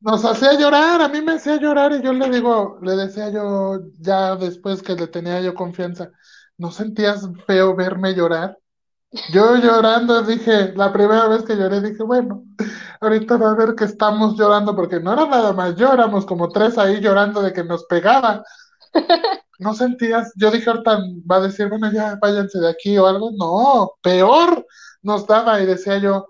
[0.00, 3.80] Nos hacía llorar, a mí me hacía llorar y yo le digo, le decía yo
[3.98, 6.10] ya después que le tenía yo confianza,
[6.56, 8.58] ¿no sentías feo verme llorar?
[9.32, 12.44] Yo llorando dije, la primera vez que lloré dije, bueno,
[13.00, 16.78] ahorita va a ver que estamos llorando porque no era nada más, lloramos como tres
[16.78, 18.44] ahí llorando de que nos pegaba.
[19.58, 20.32] ¿No sentías?
[20.36, 20.98] Yo dije, ahorita
[21.30, 23.30] va a decir, bueno, ya váyanse de aquí o algo.
[23.36, 24.66] No, peor
[25.02, 26.28] nos daba y decía yo,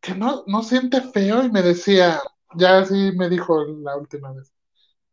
[0.00, 2.20] que no, no siente feo y me decía,
[2.54, 4.52] ya así me dijo la última vez.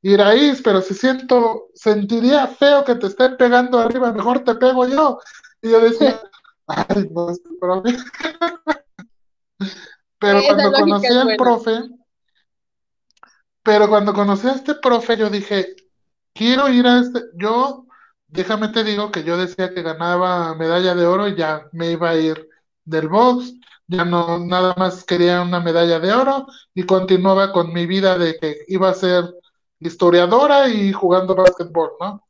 [0.02, 5.20] Iraís, pero si siento, sentiría feo que te estén pegando arriba, mejor te pego yo.
[5.62, 6.20] Y yo decía,
[6.68, 7.28] ay, no,
[7.62, 7.84] pero,
[10.20, 11.82] pero cuando conocí al profe,
[13.64, 15.74] pero cuando conocí a este profe, yo dije,
[16.34, 17.86] quiero ir a este, yo,
[18.28, 22.10] déjame te digo que yo decía que ganaba medalla de oro y ya me iba
[22.12, 22.50] a ir
[22.86, 23.54] del box,
[23.88, 28.38] ya no, nada más quería una medalla de oro y continuaba con mi vida de
[28.40, 29.26] que iba a ser
[29.80, 32.24] historiadora y jugando básquetbol, ¿no?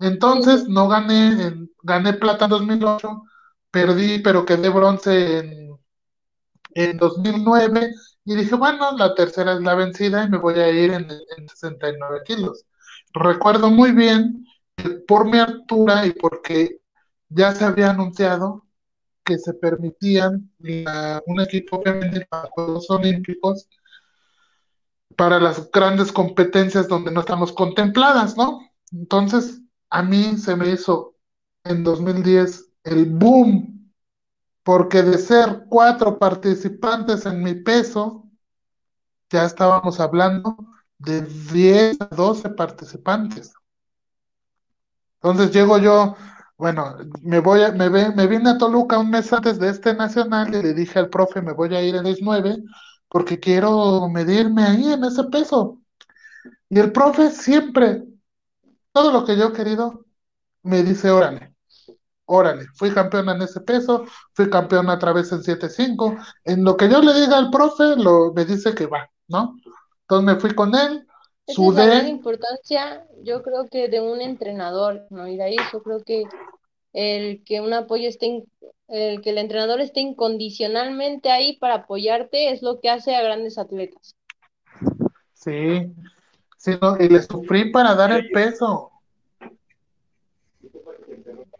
[0.00, 3.22] Entonces no gané, gané plata en 2008,
[3.70, 5.78] perdí, pero quedé bronce en,
[6.74, 7.92] en 2009
[8.24, 11.48] y dije, bueno, la tercera es la vencida y me voy a ir en, en
[11.48, 12.65] 69 kilos.
[13.18, 16.82] Recuerdo muy bien que por mi altura y porque
[17.30, 18.66] ya se había anunciado
[19.24, 20.50] que se permitían
[21.26, 23.70] un equipo femenino para Juegos Olímpicos
[25.16, 28.60] para las grandes competencias donde no estamos contempladas, ¿no?
[28.92, 31.14] Entonces, a mí se me hizo
[31.64, 33.94] en 2010 el boom,
[34.62, 38.28] porque de ser cuatro participantes en mi peso,
[39.30, 40.54] ya estábamos hablando
[40.98, 43.52] de 10 a 12 participantes.
[45.22, 46.16] Entonces llego yo
[46.58, 50.54] Bueno, me voy a, me, me vine a Toluca un mes antes de este nacional
[50.54, 52.58] y le dije al profe, me voy a ir en 19
[53.08, 55.80] porque quiero medirme ahí en ese peso.
[56.70, 58.04] Y el profe siempre,
[58.92, 60.06] todo lo que yo he querido,
[60.62, 61.54] me dice, órale,
[62.26, 62.66] órale.
[62.76, 66.88] Fui campeona en ese peso, fui campeona otra vez en siete cinco En lo que
[66.90, 69.56] yo le diga al profe, lo, me dice que va, ¿no?
[70.08, 71.06] Entonces me fui con él,
[71.46, 75.26] Esa es la gran sudé, importancia, yo creo que de un entrenador, ¿no?
[75.28, 76.24] Y de ahí yo creo que
[76.92, 78.52] el que un apoyo esté, in-
[78.88, 83.58] el que el entrenador esté incondicionalmente ahí para apoyarte es lo que hace a grandes
[83.58, 84.14] atletas.
[85.34, 85.92] sí,
[86.56, 88.92] sí, no, y le sufrí para dar el peso.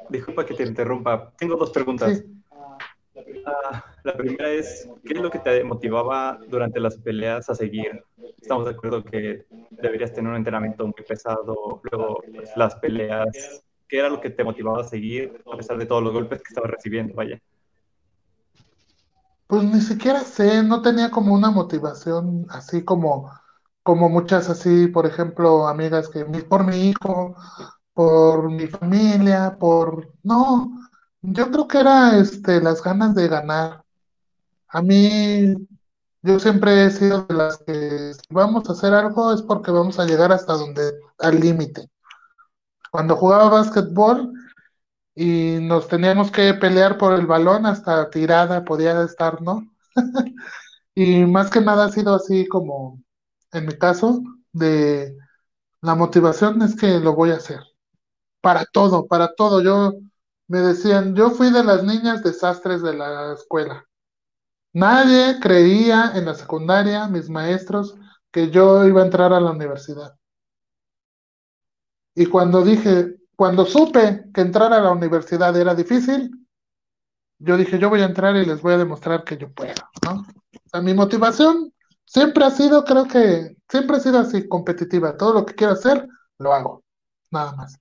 [0.08, 1.32] Disculpa que te interrumpa.
[1.38, 2.12] Tengo dos preguntas.
[2.12, 2.45] Sí.
[4.04, 8.04] La primera es, ¿qué es lo que te motivaba durante las peleas a seguir?
[8.40, 13.62] Estamos de acuerdo que deberías tener un entrenamiento muy pesado, luego pues, las peleas.
[13.88, 16.48] ¿Qué era lo que te motivaba a seguir a pesar de todos los golpes que
[16.48, 17.14] estabas recibiendo?
[17.14, 17.40] Vaya.
[19.46, 23.30] Pues ni siquiera sé, no tenía como una motivación así como,
[23.82, 27.36] como muchas así, por ejemplo, amigas que por mi hijo,
[27.94, 30.12] por mi familia, por...
[30.24, 30.85] No,
[31.26, 33.84] yo creo que era este, las ganas de ganar.
[34.68, 35.54] A mí,
[36.22, 39.98] yo siempre he sido de las que si vamos a hacer algo es porque vamos
[39.98, 41.88] a llegar hasta donde, al límite.
[42.90, 44.32] Cuando jugaba básquetbol
[45.14, 49.66] y nos teníamos que pelear por el balón hasta tirada podía estar, ¿no?
[50.98, 53.02] Y más que nada ha sido así como,
[53.52, 55.14] en mi caso, de
[55.82, 57.60] la motivación es que lo voy a hacer.
[58.40, 59.60] Para todo, para todo.
[59.60, 59.92] Yo
[60.48, 63.84] me decían, yo fui de las niñas desastres de la escuela.
[64.72, 67.96] Nadie creía en la secundaria, mis maestros,
[68.30, 70.16] que yo iba a entrar a la universidad.
[72.14, 76.30] Y cuando dije, cuando supe que entrar a la universidad era difícil,
[77.38, 80.26] yo dije, yo voy a entrar y les voy a demostrar que yo puedo, ¿no?
[80.82, 81.72] Mi motivación
[82.04, 85.16] siempre ha sido, creo que, siempre ha sido así, competitiva.
[85.16, 86.06] Todo lo que quiero hacer,
[86.38, 86.82] lo hago,
[87.30, 87.78] nada más.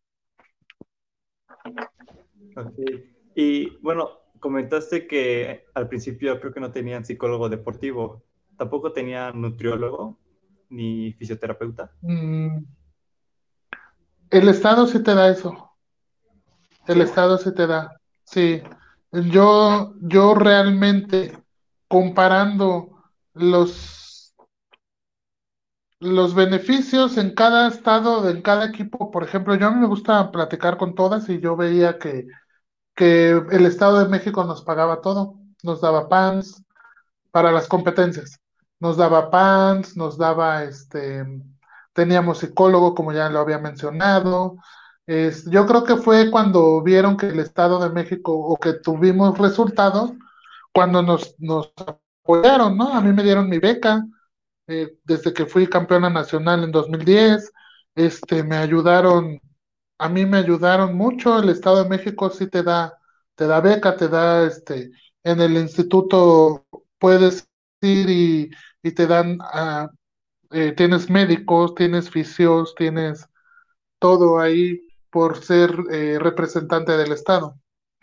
[3.36, 8.24] Y bueno, comentaste que al principio creo que no tenían psicólogo deportivo.
[8.58, 10.18] ¿Tampoco tenían nutriólogo
[10.70, 11.92] ni fisioterapeuta?
[12.02, 12.58] Mm,
[14.30, 15.72] el Estado sí te da eso,
[16.88, 17.02] el Sí.
[17.02, 18.62] Estado sí te da, sí.
[19.12, 21.38] Yo, yo realmente,
[21.88, 24.36] comparando los,
[26.00, 30.32] los beneficios en cada estado, en cada equipo, por ejemplo, yo a mí me gusta
[30.32, 32.28] platicar con todas y yo veía que,
[32.96, 36.64] que el Estado de México nos pagaba todo, nos daba pants
[37.32, 38.40] para las competencias,
[38.80, 41.26] nos daba pants, nos daba este,
[41.94, 44.58] teníamos psicólogo, como ya lo había mencionado.
[45.08, 49.38] Es, yo creo que fue cuando vieron que el Estado de México o que tuvimos
[49.38, 50.12] resultados,
[50.74, 51.74] cuando nos, nos
[52.24, 52.94] apoyaron, ¿no?
[52.94, 54.06] A mí me dieron mi beca
[54.68, 57.52] eh, desde que fui campeona nacional en 2010,
[57.96, 59.40] este, me ayudaron,
[59.98, 62.98] a mí me ayudaron mucho, el Estado de México sí te da,
[63.36, 64.92] te da beca, te da, este,
[65.24, 66.66] en el instituto
[67.00, 67.50] puedes
[67.82, 68.52] ir y,
[68.84, 69.90] y te dan, ah,
[70.52, 73.28] eh, tienes médicos, tienes fisios, tienes
[74.00, 77.58] todo ahí por ser eh, representante del Estado.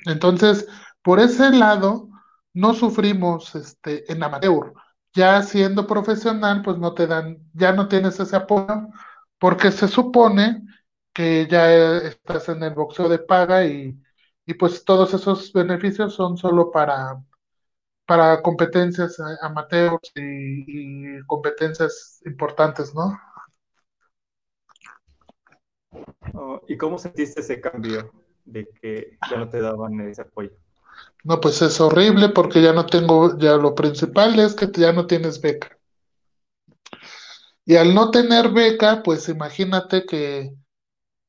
[0.07, 0.67] Entonces,
[1.03, 2.09] por ese lado,
[2.55, 4.73] no sufrimos este, en amateur.
[5.15, 8.89] Ya siendo profesional, pues no te dan, ya no tienes ese apoyo,
[9.39, 10.63] porque se supone
[11.13, 13.99] que ya eh, estás en el boxeo de paga y,
[14.47, 17.23] y pues todos esos beneficios son solo para,
[18.07, 23.19] para competencias eh, amateurs y, y competencias importantes, ¿no?
[26.35, 28.11] Oh, ¿y cómo sentiste ese cambio
[28.45, 30.51] de que ya no te daban ese apoyo?
[31.25, 35.07] No, pues es horrible porque ya no tengo, ya lo principal es que ya no
[35.07, 35.77] tienes beca.
[37.65, 40.55] Y al no tener beca, pues imagínate que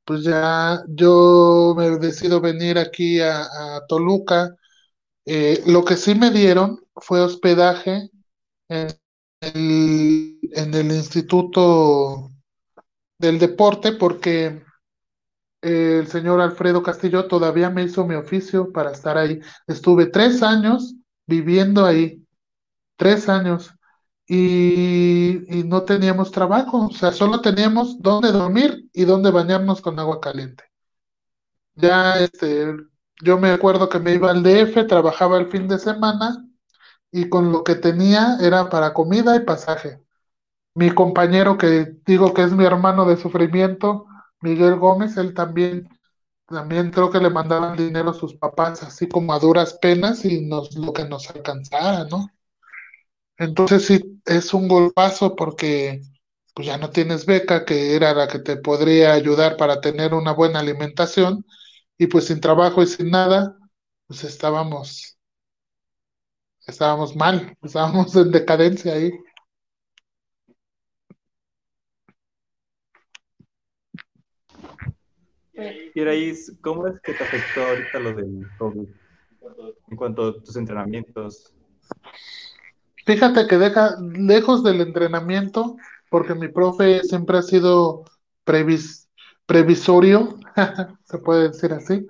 [0.06, 4.56] pues ya yo me decido venir aquí a, Toluca.
[5.26, 8.10] Eh, lo que sí me dieron fue hospedaje
[8.70, 8.88] en
[9.42, 12.32] el, en el Instituto
[13.18, 14.64] del Deporte porque
[15.62, 19.40] el señor Alfredo Castillo todavía me hizo mi oficio para estar ahí.
[19.66, 20.96] Estuve tres años
[21.26, 22.22] viviendo ahí,
[22.98, 23.74] tres años,
[24.36, 30.20] y, no teníamos trabajo, o sea, solo teníamos dónde dormir y dónde bañarnos con agua
[30.20, 30.64] caliente.
[31.76, 32.74] Ya, este,
[33.22, 36.46] yo me acuerdo que me iba al DF, trabajaba el fin de semana
[37.12, 40.00] y con lo que tenía era para comida y pasaje.
[40.76, 44.08] Mi compañero que digo que es mi hermano de sufrimiento,
[44.42, 45.90] Miguel Gómez, él también
[46.48, 50.46] también creo que le mandaban dinero a sus papás, así como a duras penas y
[50.46, 52.30] nos, lo que nos alcanzara, ¿no?
[53.38, 56.02] Entonces sí, es un golpazo porque
[56.54, 60.34] pues ya no tienes beca, que era la que te podría ayudar para tener una
[60.34, 61.46] buena alimentación,
[61.98, 63.58] y pues sin trabajo y sin nada,
[64.08, 65.18] pues estábamos,
[66.68, 69.12] estábamos mal, estábamos en decadencia ahí.
[75.96, 78.88] Iraís, ¿cómo es que te afectó ahorita lo del COVID
[79.90, 81.54] en cuanto a tus entrenamientos?
[83.06, 85.76] Fíjate que deja lejos del entrenamiento,
[86.10, 88.06] porque mi profe siempre ha sido
[88.44, 89.10] previs,
[89.46, 90.38] previsorio,
[91.04, 92.08] se puede decir así.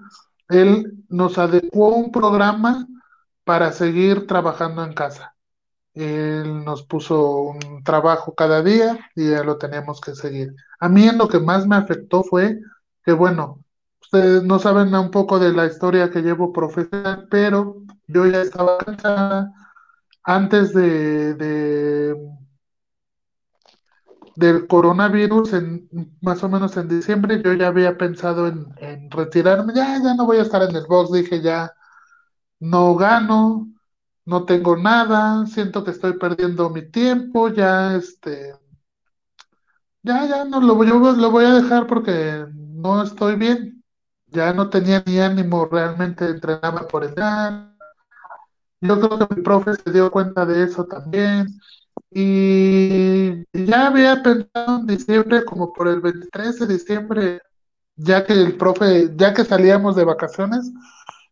[0.50, 2.88] Él nos adecuó un programa
[3.44, 5.36] para seguir trabajando en casa.
[5.94, 10.54] Él nos puso un trabajo cada día y ya lo teníamos que seguir.
[10.80, 12.60] A mí lo que más me afectó fue
[13.04, 13.64] que, bueno,
[14.02, 18.78] ustedes no saben un poco de la historia que llevo profesional, pero yo ya estaba
[18.80, 19.52] cansada
[20.24, 22.16] antes de, de
[24.36, 25.90] del coronavirus, en,
[26.22, 30.38] más o menos en diciembre, yo ya había pensado en, retirarme, ya, ya no voy
[30.38, 31.72] a estar en el box, dije ya
[32.60, 33.68] no gano,
[34.26, 38.54] no tengo nada, siento que estoy perdiendo mi tiempo, ya este,
[40.02, 43.84] ya, ya no lo voy, yo lo voy a dejar porque no estoy bien,
[44.28, 47.73] ya no tenía ni ánimo, realmente entrenaba por entrar.
[48.84, 51.48] Yo creo que mi profe se dio cuenta de eso también.
[52.12, 57.42] Y ya había pensado en diciembre, como por el 23 de diciembre,
[57.96, 60.70] ya que el profe, ya que salíamos de vacaciones,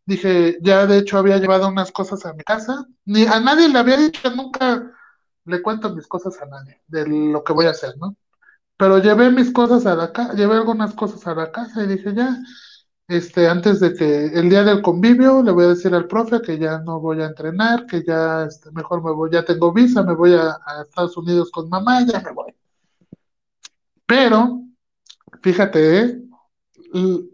[0.06, 3.80] dije, ya de hecho había llevado unas cosas a mi casa, ni a nadie le
[3.80, 4.90] había dicho, nunca
[5.46, 8.16] le cuento mis cosas a nadie, de lo que voy a hacer, ¿no?
[8.78, 12.14] Pero llevé mis cosas a la casa, llevé algunas cosas a la casa y dije,
[12.16, 12.38] ya,
[13.12, 16.58] este, antes de que el día del convivio, le voy a decir al profe que
[16.58, 20.14] ya no voy a entrenar, que ya este, mejor me voy, ya tengo visa, me
[20.14, 22.54] voy a, Estados Unidos con mamá, ya me voy.
[24.06, 24.62] Pero,
[25.42, 26.22] fíjate, ¿eh?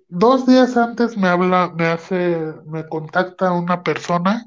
[0.07, 4.45] Dos días antes me habla, me hace, me contacta una persona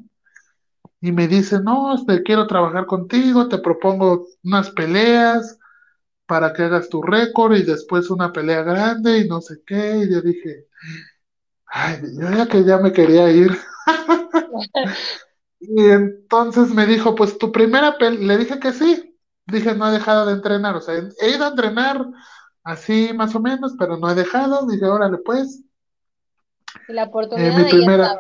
[1.01, 5.59] y me dice, no, este, quiero trabajar contigo, te propongo unas peleas
[6.27, 9.99] para que hagas tu récord y después una pelea grande y no sé qué.
[9.99, 10.67] Y yo dije,
[11.71, 13.51] ay, yo ya que ya me quería ir.
[15.61, 19.19] Y entonces me dijo, pues tu primera pelea, le dije que sí.
[19.47, 22.07] Dije, no he dejado de entrenar, o sea, he ido a entrenar
[22.65, 24.67] así más o menos, pero no he dejado.
[24.67, 25.65] Dije, órale, pues.
[26.87, 27.05] Y la
[27.35, 28.17] Eh, oportunidad mi ahí primera,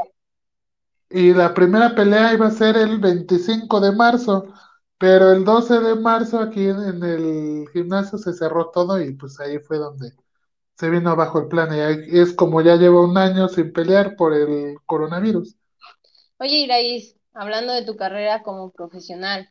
[1.10, 4.52] y la primera pelea iba a ser el 25 de marzo,
[4.98, 9.38] pero el 12 de marzo aquí en, en el gimnasio se cerró todo y pues
[9.40, 10.12] ahí fue donde
[10.80, 11.76] se vino abajo el plan.
[11.76, 15.54] Y ahí es como ya llevo un año sin pelear por el coronavirus.
[16.38, 19.50] Oye, Iraís, hablando de tu carrera como profesional,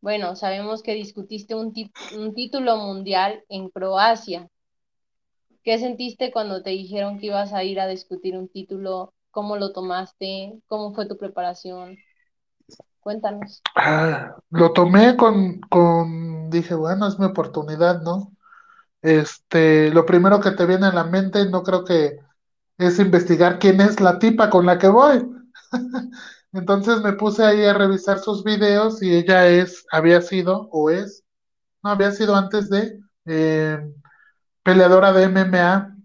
[0.00, 1.72] bueno, sabemos que discutiste un,
[2.18, 4.48] un título mundial en Croacia.
[5.62, 9.14] ¿Qué sentiste cuando te dijeron que ibas a ir a discutir un título?
[9.30, 10.58] ¿Cómo lo tomaste?
[10.66, 11.96] ¿Cómo fue tu preparación?
[12.98, 13.62] Cuéntanos.
[13.76, 18.32] Ah, lo tomé con, con, dije, bueno, es mi oportunidad, ¿no?
[19.02, 22.18] Este, lo primero que te viene a la mente, no creo que
[22.78, 25.28] es investigar quién es la tipa con la que voy.
[26.52, 31.24] Entonces me puse ahí a revisar sus videos y ella es, había sido, o es,
[31.82, 33.78] no, había sido antes de eh,
[34.62, 35.96] peleadora de MMA.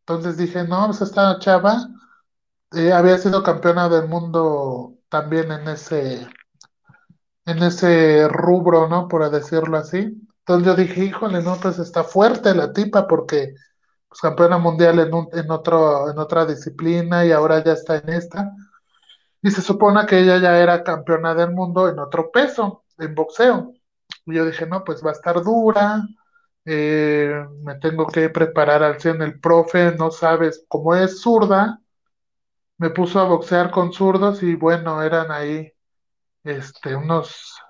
[0.00, 1.88] Entonces dije, no, pues esta chava
[2.72, 6.28] eh, había sido campeona del mundo también en ese,
[7.46, 9.08] en ese rubro, ¿no?
[9.08, 10.14] Por decirlo así.
[10.46, 13.54] Entonces yo dije, híjole, no, pues está fuerte la tipa porque
[14.08, 18.52] pues, campeona mundial en, otro, en otra disciplina y ahora ya está en esta.
[19.42, 23.74] Y se supone que ella ya era campeona del mundo en otro peso, en boxeo.
[24.24, 26.02] Y yo dije, no, pues va a estar dura,
[26.64, 31.80] eh, me tengo que preparar al 100 el profe, no sabes, como es zurda,
[32.78, 35.72] me puso a boxear con zurdos y bueno, eran ahí
[36.44, 37.60] este, unos,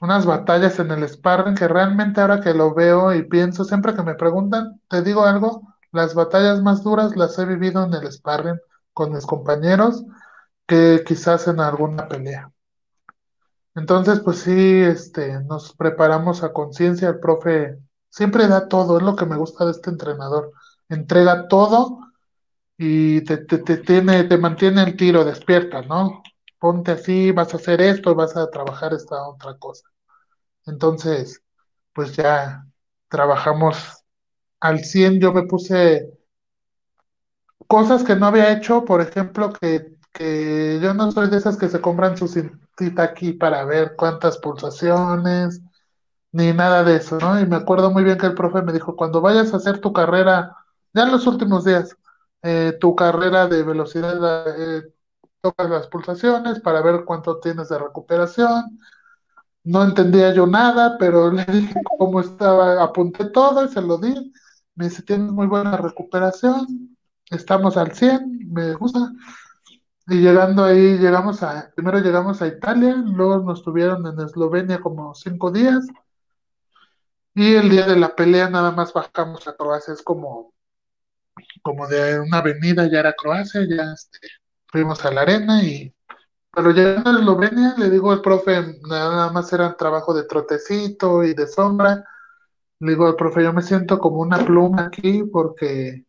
[0.00, 4.02] unas batallas en el sparring que realmente ahora que lo veo y pienso, siempre que
[4.02, 8.60] me preguntan, te digo algo, las batallas más duras las he vivido en el sparring
[8.92, 10.04] con mis compañeros
[10.66, 12.50] que quizás en alguna pelea.
[13.74, 17.78] Entonces, pues sí, este, nos preparamos a conciencia, el profe
[18.08, 20.52] siempre da todo, es lo que me gusta de este entrenador,
[20.88, 22.00] entrega todo
[22.78, 26.22] y te, te, te tiene, te mantiene el tiro, despierta, ¿no?
[26.66, 29.88] Ponte así, vas a hacer esto, vas a trabajar esta otra cosa.
[30.66, 31.42] Entonces,
[31.92, 32.66] pues ya
[33.08, 33.76] trabajamos
[34.60, 36.10] al 100 yo me puse
[37.68, 41.68] cosas que no había hecho, por ejemplo, que, que yo no soy de esas que
[41.68, 45.62] se compran su cintita aquí para ver cuántas pulsaciones,
[46.32, 47.40] ni nada de eso, ¿no?
[47.40, 49.92] Y me acuerdo muy bien que el profe me dijo, cuando vayas a hacer tu
[49.92, 50.56] carrera,
[50.92, 51.96] ya en los últimos días,
[52.42, 54.16] eh, tu carrera de velocidad,
[54.58, 54.92] eh,
[55.46, 58.78] tocas las pulsaciones para ver cuánto tienes de recuperación.
[59.64, 64.32] No entendía yo nada, pero le dije cómo estaba, apunté todo y se lo di.
[64.74, 66.96] Me dice, tienes muy buena recuperación,
[67.30, 69.12] estamos al 100, me gusta.
[70.08, 75.14] Y llegando ahí, llegamos a, primero llegamos a Italia, luego nos tuvieron en Eslovenia como
[75.14, 75.86] cinco días.
[77.34, 80.54] Y el día de la pelea nada más bajamos a Croacia, es como,
[81.62, 84.18] como de una avenida, ya era Croacia, ya este,
[84.68, 85.92] fuimos a la arena y
[86.56, 91.34] pero llegando a Eslovenia, le digo al profe, nada más era trabajo de trotecito y
[91.34, 92.02] de sombra.
[92.78, 96.06] Le digo al profe, yo me siento como una pluma aquí porque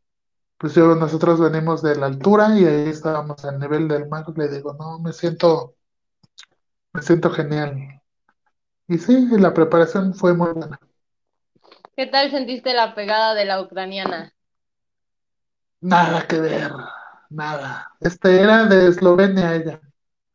[0.57, 4.23] pues yo, nosotros venimos de la altura y ahí estábamos al nivel del mar.
[4.37, 5.75] Le digo, no, me siento,
[6.93, 8.01] me siento genial.
[8.87, 10.79] Y sí, la preparación fue muy buena.
[11.93, 14.33] ¿Qué tal sentiste la pegada de la ucraniana?
[15.81, 16.71] Nada que ver,
[17.29, 17.91] nada.
[17.99, 19.81] Este era de Eslovenia ella.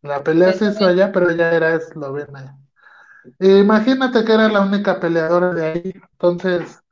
[0.02, 2.58] La pelea se hizo allá, pero ella era eslovena.
[3.40, 6.82] Imagínate que era la única peleadora de ahí, entonces,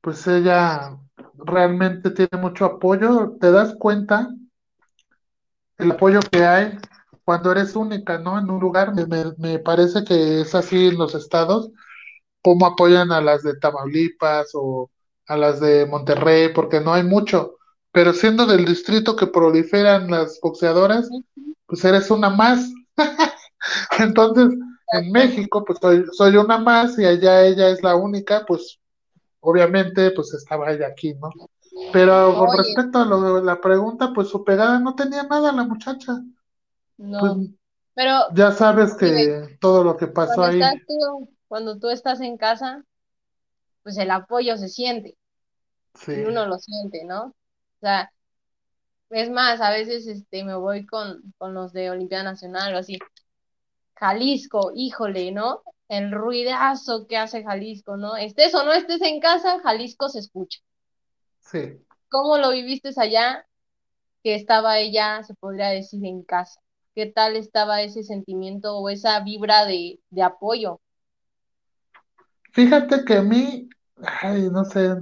[0.00, 0.98] pues ella
[1.36, 3.36] realmente tiene mucho apoyo.
[3.40, 4.28] Te das cuenta
[5.78, 6.78] el apoyo que hay
[7.24, 8.38] cuando eres única, ¿no?
[8.38, 9.06] En un lugar, me,
[9.38, 11.70] me parece que es así en los estados,
[12.42, 14.90] cómo apoyan a las de Tamaulipas o
[15.28, 17.57] a las de Monterrey, porque no hay mucho.
[17.98, 21.10] Pero siendo del distrito que proliferan las boxeadoras,
[21.66, 22.70] pues eres una más.
[23.98, 24.56] Entonces,
[24.92, 28.78] en México, pues soy, soy una más y allá ella es la única, pues
[29.40, 31.28] obviamente, pues estaba ella aquí, ¿no?
[31.92, 36.22] Pero con respecto a lo la pregunta, pues su pegada no tenía nada la muchacha.
[36.98, 37.32] No, pues,
[37.94, 40.60] pero ya sabes que todo lo que pasó ahí.
[41.48, 42.84] cuando tú estás en casa,
[43.82, 45.18] pues el apoyo se siente.
[45.94, 46.12] Sí.
[46.12, 47.34] Y uno lo siente, ¿no?
[47.78, 48.10] O sea,
[49.10, 52.98] es más, a veces este, me voy con, con los de Olimpiada Nacional o así.
[53.94, 55.62] Jalisco, híjole, ¿no?
[55.88, 58.16] El ruidazo que hace Jalisco, ¿no?
[58.16, 60.60] Estés o no estés en casa, Jalisco se escucha.
[61.40, 61.80] Sí.
[62.08, 63.46] ¿Cómo lo viviste allá?
[64.22, 66.60] Que estaba ella, se podría decir, en casa.
[66.94, 70.80] ¿Qué tal estaba ese sentimiento o esa vibra de, de apoyo?
[72.52, 73.68] Fíjate que a mí,
[74.22, 74.96] ay, no sé,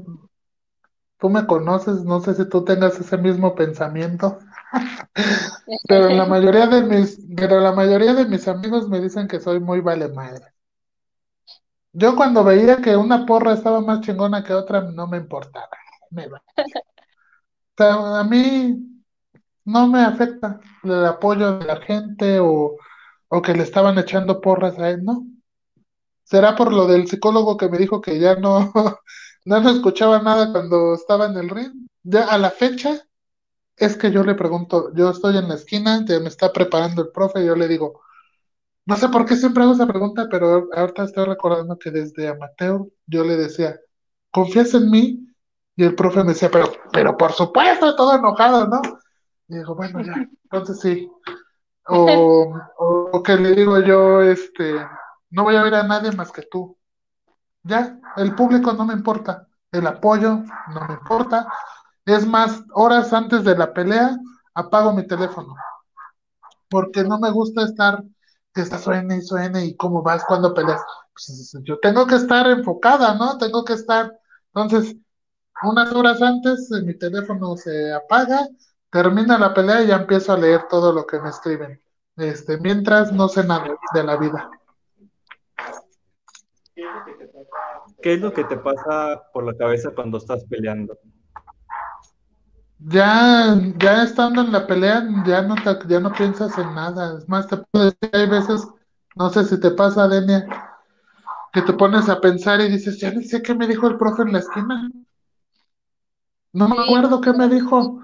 [1.19, 4.39] tú me conoces, no sé si tú tengas ese mismo pensamiento,
[5.87, 9.61] pero la mayoría de mis, pero la mayoría de mis amigos me dicen que soy
[9.61, 10.47] muy vale madre.
[11.93, 15.69] Yo cuando veía que una porra estaba más chingona que otra, no me importaba.
[16.11, 16.29] Me
[17.79, 18.77] O sea, a mí
[19.65, 22.77] no me afecta el apoyo de la gente o,
[23.29, 25.27] o que le estaban echando porras a él, ¿no?
[26.25, 28.73] ¿Será por lo del psicólogo que me dijo que ya no,
[29.47, 31.89] no me escuchaba nada cuando estaba en el ring.
[32.03, 33.01] Ya a la fecha
[33.77, 37.11] es que yo le pregunto, yo estoy en la esquina, ya me está preparando el
[37.11, 38.03] profe, y yo le digo,
[38.87, 42.87] no sé por qué siempre hago esa pregunta, pero ahorita estoy recordando que desde amateur
[43.07, 43.79] yo le decía,
[44.33, 45.27] ¿confías en mí?
[45.77, 48.81] Y el profe me decía, pero, pero por supuesto, todo enojado, ¿no?
[49.49, 51.09] Y digo, bueno, ya, entonces sí.
[51.87, 54.75] O, o, que le digo yo, este,
[55.31, 56.76] no voy a ver a nadie más que tú.
[57.67, 60.43] Ya, el público no me importa, el apoyo
[60.73, 61.47] no me importa.
[62.05, 64.17] Es más, horas antes de la pelea
[64.55, 65.55] apago mi teléfono,
[66.69, 68.03] porque no me gusta estar,
[68.55, 70.81] que está suene y suene y cómo vas cuando peleas.
[71.13, 73.39] Pues, yo tengo que estar enfocada, ¿no?
[73.39, 74.13] Tengo que estar,
[74.55, 74.97] entonces,
[75.63, 78.49] unas horas antes mi teléfono se apaga,
[78.91, 81.81] termina la pelea y ya empiezo a leer todo lo que me escriben.
[82.17, 84.51] Este, mientras no sé nada de la vida.
[88.03, 90.99] ¿Qué es lo que te pasa por la cabeza cuando estás peleando?
[92.79, 95.57] Ya, ya estando en la pelea, ya no,
[95.89, 97.19] ya no piensas en nada.
[97.19, 98.67] Es más, te puedo decir, hay veces,
[99.17, 100.47] no sé si te pasa, Denia,
[101.53, 104.23] que te pones a pensar y dices, ya no sé qué me dijo el profe
[104.23, 104.91] en la esquina.
[106.53, 108.03] No me acuerdo qué me dijo.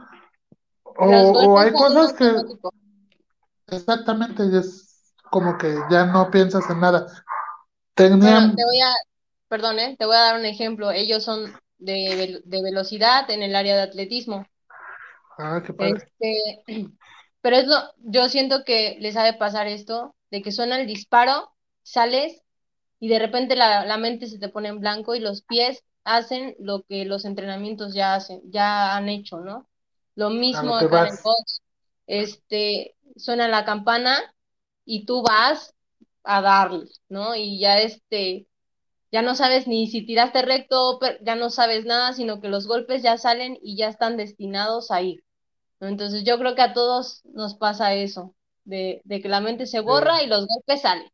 [0.84, 2.32] O, o hay cosas que...
[3.66, 7.06] Exactamente, es como que ya no piensas en nada.
[7.94, 8.52] Tenía...
[8.54, 8.92] te voy a,
[9.52, 9.96] perdón, ¿eh?
[9.98, 10.90] te voy a dar un ejemplo.
[10.92, 14.46] Ellos son de, de velocidad en el área de atletismo.
[15.36, 16.08] Ah, qué padre.
[16.18, 16.64] Este,
[17.42, 20.86] pero es lo, yo siento que les ha de pasar esto, de que suena el
[20.86, 22.40] disparo, sales
[22.98, 26.56] y de repente la, la mente se te pone en blanco y los pies hacen
[26.58, 29.68] lo que los entrenamientos ya hacen, ya han hecho, ¿no?
[30.14, 31.60] Lo mismo lo acá en el box.
[32.06, 34.18] Este, suena la campana
[34.86, 35.74] y tú vas
[36.24, 37.34] a darle, ¿no?
[37.34, 38.46] Y ya este,
[39.12, 43.02] ya no sabes ni si tiraste recto, ya no sabes nada, sino que los golpes
[43.02, 45.24] ya salen y ya están destinados a ir,
[45.80, 45.88] ¿no?
[45.88, 48.34] Entonces yo creo que a todos nos pasa eso,
[48.64, 51.08] de, de que la mente se Sí, borra y los golpes salen.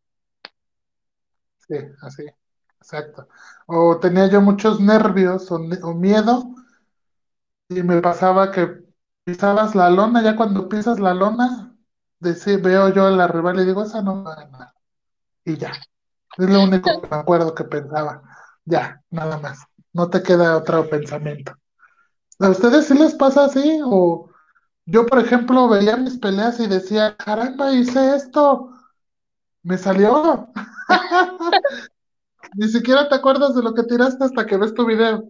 [1.68, 2.24] sí, así,
[2.80, 3.28] exacto.
[3.66, 5.58] O tenía yo muchos nervios o,
[5.94, 6.54] miedo
[7.68, 8.68] y me pasaba que
[9.24, 11.76] pisabas la lona, ya cuando pisas la lona,
[12.20, 14.72] deci- veo yo a la rival y digo, esa no va a ganar.
[15.44, 15.72] Y ya,
[16.38, 18.22] es lo único que me acuerdo que pensaba.
[18.64, 19.58] Ya, nada más.
[19.92, 21.52] No te queda otro pensamiento.
[22.38, 23.80] ¿A ustedes sí les pasa así?
[23.84, 24.30] O
[24.86, 28.70] yo, por ejemplo, veía mis peleas y decía, caramba, hice esto,
[29.62, 30.48] me salió.
[32.54, 35.24] Ni siquiera te acuerdas de lo que tiraste hasta que ves tu video.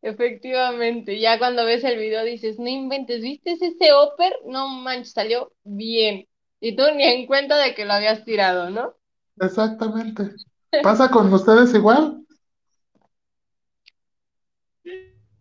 [0.00, 4.32] Efectivamente, ya cuando ves el video dices, no inventes, ¿viste ese upper?
[4.46, 6.26] No manches, salió bien.
[6.64, 8.94] Y tú ni en cuenta de que lo habías tirado, ¿no?
[9.40, 10.30] Exactamente.
[10.80, 12.24] ¿Pasa con ustedes igual?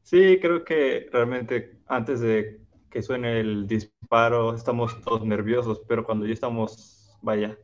[0.01, 6.25] Sí, creo que realmente antes de que suene el disparo estamos todos nerviosos, pero cuando
[6.25, 7.55] ya estamos, vaya,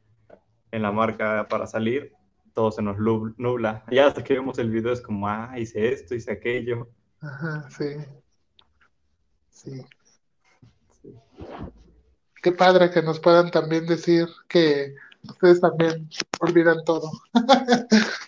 [0.70, 2.14] en la marca para salir,
[2.54, 3.84] todo se nos nubla.
[3.90, 6.90] Ya hasta que vemos el video es como, ah, hice esto, hice aquello.
[7.22, 7.96] Ajá, sí,
[9.50, 9.84] sí.
[12.42, 16.10] Qué padre que nos puedan también decir que ustedes también
[16.40, 17.12] olvidan todo.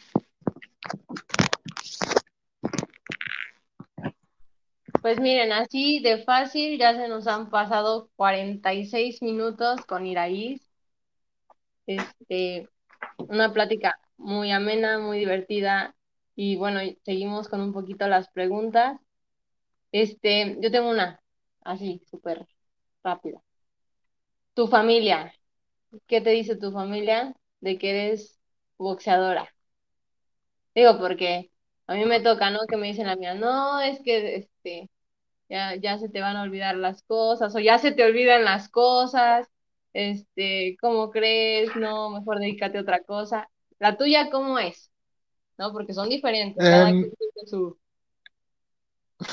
[5.02, 10.70] Pues miren, así de fácil ya se nos han pasado 46 minutos con Iraís.
[11.86, 12.68] Este,
[13.18, 15.96] una plática muy amena, muy divertida.
[16.36, 19.00] Y bueno, seguimos con un poquito las preguntas.
[19.92, 21.22] Este, yo tengo una,
[21.62, 22.46] así, súper
[23.04, 23.42] rápida.
[24.54, 25.34] Tu familia,
[26.08, 28.40] ¿qué te dice tu familia de que eres
[28.78, 29.50] boxeadora?
[30.76, 31.52] Digo, porque
[31.88, 32.60] a mí me toca, ¿no?
[32.70, 34.90] Que me dicen la mía, no, es que este,
[35.50, 38.70] ya, ya se te van a olvidar las cosas, o ya se te olvidan las
[38.70, 39.48] cosas,
[39.94, 41.76] este, ¿cómo crees?
[41.76, 43.50] No, mejor dedícate a otra cosa.
[43.80, 44.92] La tuya, ¿cómo es?
[45.58, 45.74] ¿No?
[45.74, 47.80] Porque son diferentes, cada quien tiene su...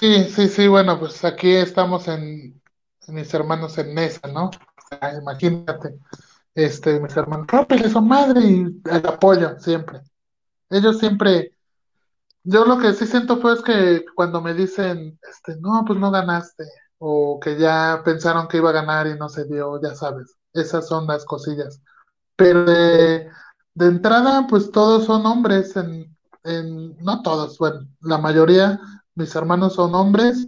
[0.01, 2.63] sí, sí, sí, bueno, pues aquí estamos en,
[3.09, 4.51] en mis hermanos en Nesa, ¿no?
[4.89, 5.99] Sea, imagínate,
[6.55, 10.01] este, mis hermanos, rómpele su madre y el apoyo siempre.
[10.71, 11.55] Ellos siempre,
[12.45, 16.11] yo lo que sí siento fue es que cuando me dicen, este, no, pues no
[16.11, 16.65] ganaste,
[16.99, 20.87] o que ya pensaron que iba a ganar y no se dio, ya sabes, esas
[20.89, 21.81] son las cosillas.
[22.37, 23.31] Pero de,
[23.75, 28.81] de entrada, pues todos son hombres, en, en, no todos, bueno, la mayoría,
[29.15, 30.47] mis hermanos son hombres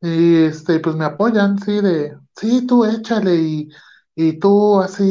[0.00, 3.68] y este, pues me apoyan, sí, de, sí, tú échale y,
[4.14, 5.04] y tú así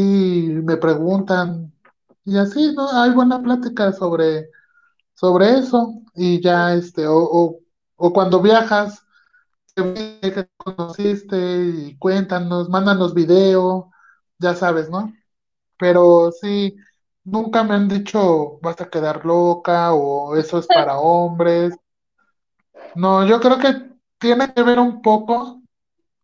[0.63, 1.73] me preguntan
[2.25, 2.89] y así, ¿no?
[2.91, 4.49] Hay buena plática sobre,
[5.15, 7.59] sobre eso y ya, este, o, o,
[7.97, 9.03] o cuando viajas,
[9.75, 13.91] que conociste y cuéntanos, mándanos video,
[14.39, 15.13] ya sabes, ¿no?
[15.79, 16.75] Pero sí,
[17.25, 21.75] nunca me han dicho vas a quedar loca o eso es para hombres.
[22.95, 25.61] No, yo creo que tiene que ver un poco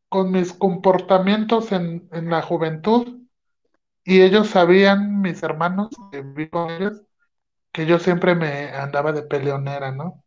[0.09, 3.21] con mis comportamientos en, en la juventud
[4.05, 6.23] y ellos sabían, mis hermanos, que
[7.71, 10.23] que yo siempre me andaba de peleonera, ¿no?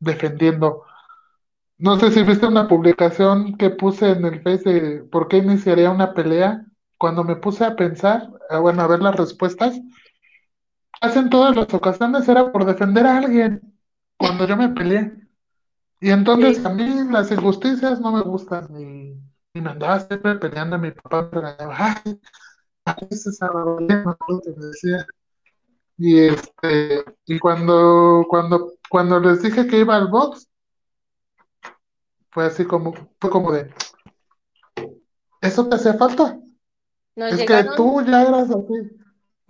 [0.00, 0.84] Defendiendo.
[1.78, 5.90] No sé si viste una publicación que puse en el Face de por qué iniciaría
[5.90, 6.64] una pelea.
[6.98, 9.80] Cuando me puse a pensar, ah, bueno, a ver las respuestas.
[11.00, 13.60] Casi en todas las ocasiones era por defender a alguien
[14.16, 15.12] cuando yo me peleé.
[16.00, 18.68] Y entonces Sí, a mí las injusticias no me gustan.
[18.80, 19.20] Y,
[19.54, 20.78] y me andaba siempre peleando.
[20.78, 22.20] Mi papá regañaba, ay,
[22.86, 25.06] a veces a me que decía.
[25.98, 30.48] Y este, y cuando, cuando, cuando les dije que iba al box,
[32.30, 33.70] fue así como, fue como de,
[35.42, 36.38] ¿eso te hacía falta?
[37.16, 38.74] nos Es que llegaron, tú ya eras así.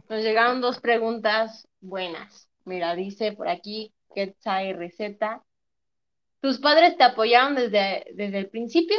[0.09, 2.49] nos llegaron dos preguntas buenas.
[2.65, 5.45] Mira, dice por aquí, Quetzal receta.
[6.41, 8.97] ¿Tus padres te apoyaron desde, desde el principio?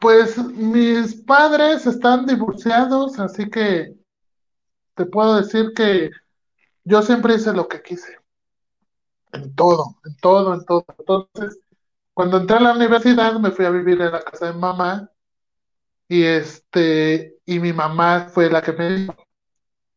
[0.00, 3.94] Pues mis padres están divorciados, así que
[4.94, 6.10] te puedo decir que
[6.84, 8.16] yo siempre hice lo que quise,
[9.32, 10.86] en todo, en todo, en todo.
[10.98, 11.60] Entonces,
[12.14, 15.10] cuando entré a la universidad, me fui a vivir en la casa de mamá
[16.08, 19.14] y este, y mi mamá fue la que me dijo,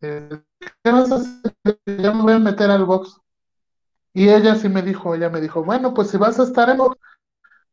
[0.02, 0.42] eh,
[0.84, 1.54] ¿qué vas a hacer?
[1.86, 3.21] Ya me voy a meter al box.
[4.14, 6.80] Y ella sí me dijo, ella me dijo, bueno, pues si vas a estar en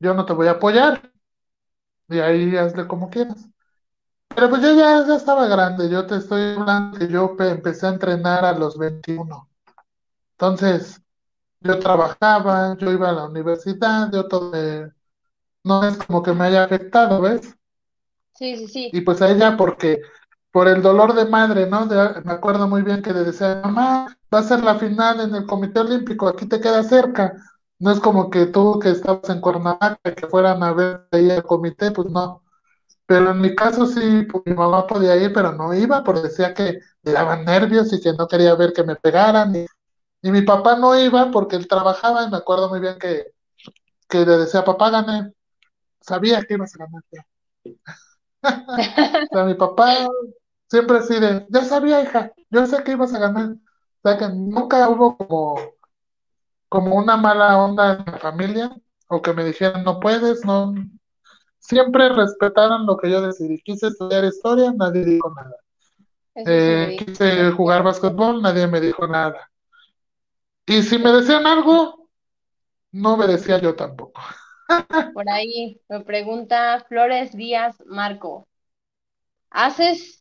[0.00, 1.12] yo no te voy a apoyar.
[2.08, 3.48] Y ahí hazle como quieras.
[4.34, 7.86] Pero pues yo ya, ya estaba grande, yo te estoy hablando que yo pe- empecé
[7.86, 9.48] a entrenar a los 21.
[10.32, 11.02] Entonces,
[11.60, 14.92] yo trabajaba, yo iba a la universidad, yo todo, me-
[15.64, 17.56] no es como que me haya afectado, ¿ves?
[18.34, 18.92] Sí, sí, sí.
[18.92, 20.00] Y pues a ella porque
[20.52, 21.86] por el dolor de madre, ¿no?
[21.86, 25.34] De- me acuerdo muy bien que le decía, mamá, va a ser la final en
[25.34, 27.34] el Comité Olímpico, aquí te queda cerca.
[27.78, 31.42] No es como que tú que estabas en Cuernavaca, que fueran a ver ahí el
[31.44, 32.42] comité, pues no.
[33.06, 36.54] Pero en mi caso sí, pues, mi mamá podía ir, pero no iba, porque decía
[36.54, 39.54] que le daban nervios y que no quería ver que me pegaran.
[39.56, 39.66] Y,
[40.30, 43.26] mi papá no iba porque él trabajaba y me acuerdo muy bien que,
[44.08, 45.32] que le decía, papá, gané.
[46.00, 47.02] Sabía que ibas a ganar.
[47.12, 47.26] ya".
[49.30, 50.08] O sea, mi papá
[50.68, 53.52] siempre así de, ya sabía, hija, yo sé que ibas a ganar.
[53.52, 55.56] O sea, que nunca hubo como,
[56.68, 58.76] como una mala onda en la familia
[59.08, 60.74] o que me dijeran, no puedes, no.
[61.58, 63.60] Siempre respetaron lo que yo decidí.
[63.60, 65.56] Quise estudiar historia, nadie dijo nada.
[66.46, 69.50] Eh, quise jugar básquetbol, nadie me dijo nada.
[70.66, 72.08] Y si me decían algo,
[72.92, 74.20] no obedecía yo tampoco.
[75.14, 78.46] Por ahí me pregunta Flores Díaz Marco,
[79.50, 80.17] ¿haces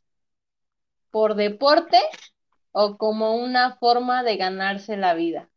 [1.17, 1.97] por deporte
[2.71, 5.49] o como una forma de ganarse la vida?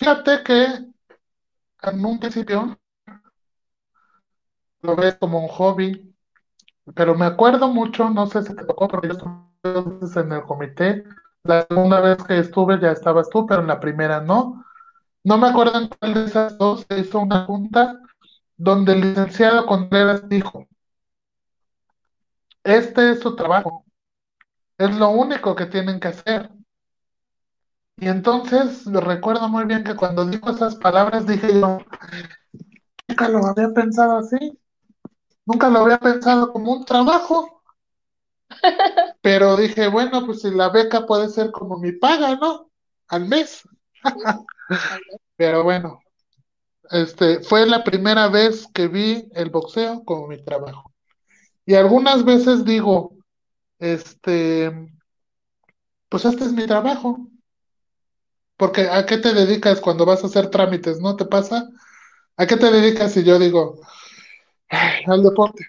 [0.00, 0.64] Fíjate que
[1.82, 2.76] en un principio
[4.82, 6.12] lo ves como un hobby,
[6.96, 11.04] pero me acuerdo mucho, no sé si te tocó, pero yo estuve en el comité.
[11.44, 14.64] La segunda vez que estuve ya estabas tú, pero en la primera no.
[15.22, 18.00] No me acuerdo en cuál de esas dos se hizo una junta
[18.56, 20.67] donde el licenciado Contreras dijo,
[22.68, 23.84] este es su trabajo,
[24.78, 26.50] es lo único que tienen que hacer.
[27.96, 31.78] Y entonces recuerdo muy bien que cuando dijo esas palabras dije yo,
[33.08, 34.58] nunca lo había pensado así,
[35.46, 37.62] nunca lo había pensado como un trabajo,
[39.20, 42.70] pero dije, bueno, pues si la beca puede ser como mi paga, ¿no?
[43.08, 43.62] Al mes.
[45.36, 46.00] Pero bueno,
[46.90, 50.87] este fue la primera vez que vi el boxeo como mi trabajo.
[51.68, 53.14] Y algunas veces digo,
[53.78, 54.72] este,
[56.08, 57.28] pues este es mi trabajo.
[58.56, 60.98] Porque ¿a qué te dedicas cuando vas a hacer trámites?
[60.98, 61.68] ¿No te pasa?
[62.38, 63.14] ¿A qué te dedicas?
[63.18, 63.80] Y yo digo,
[64.70, 65.66] "Ay, al deporte.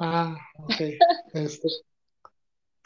[0.00, 0.74] Ah, ok.
[1.32, 1.68] Este,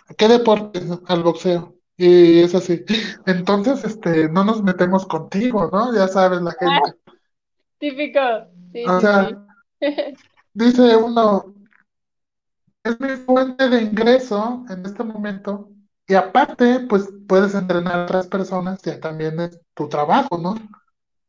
[0.06, 0.82] ¿a qué deporte?
[1.06, 1.76] Al boxeo.
[1.96, 2.84] Y es así.
[3.24, 5.94] Entonces, este, no nos metemos contigo, ¿no?
[5.94, 6.98] Ya sabes la gente.
[7.78, 8.20] Típico.
[8.74, 9.30] Sí, O sea,
[9.80, 9.86] sí.
[10.52, 11.54] dice uno,
[12.84, 15.70] es mi fuente de ingreso en este momento.
[16.06, 20.54] Y aparte, pues puedes entrenar a otras personas, ya también es tu trabajo, ¿no?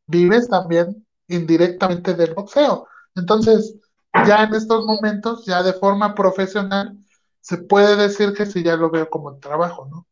[0.07, 2.87] Vives también indirectamente del boxeo.
[3.15, 3.75] Entonces,
[4.25, 6.97] ya en estos momentos, ya de forma profesional,
[7.41, 10.07] se puede decir que sí, ya lo veo como trabajo, ¿no?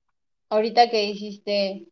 [0.50, 1.88] Ahorita que hiciste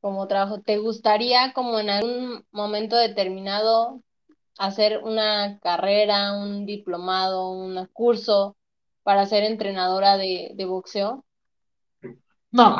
[0.00, 4.02] como trabajo, ¿te gustaría como en algún momento determinado
[4.58, 8.57] hacer una carrera, un diplomado, un curso
[9.08, 11.24] para ser entrenadora de, de boxeo?
[12.50, 12.76] No,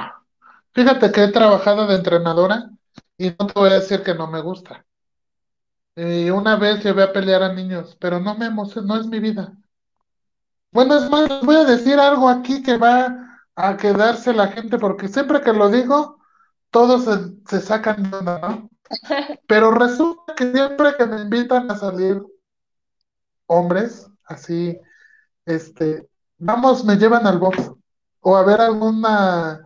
[0.74, 2.68] fíjate que he trabajado de entrenadora
[3.16, 4.84] y no te voy a decir que no me gusta.
[5.96, 9.20] Y una vez llevé a pelear a niños, pero no me emociona, no es mi
[9.20, 9.56] vida.
[10.70, 14.78] Bueno, es más, les voy a decir algo aquí que va a quedarse la gente,
[14.78, 16.18] porque siempre que lo digo,
[16.70, 18.70] todos se, se sacan de onda, ¿no?
[19.48, 22.20] Pero resulta que siempre que me invitan a salir
[23.46, 24.78] hombres, así,
[25.46, 26.07] este,
[26.39, 27.70] vamos, me llevan al box,
[28.20, 29.61] o a ver alguna,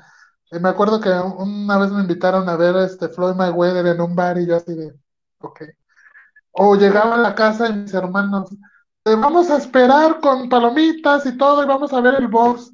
[0.50, 4.14] eh, me acuerdo que una vez me invitaron a ver este Floyd Mayweather en un
[4.16, 4.94] bar y yo así de,
[5.40, 5.62] ok.
[6.52, 8.50] O llegaba a la casa de mis hermanos,
[9.04, 12.72] "Eh, vamos a esperar con palomitas y todo y vamos a ver el box.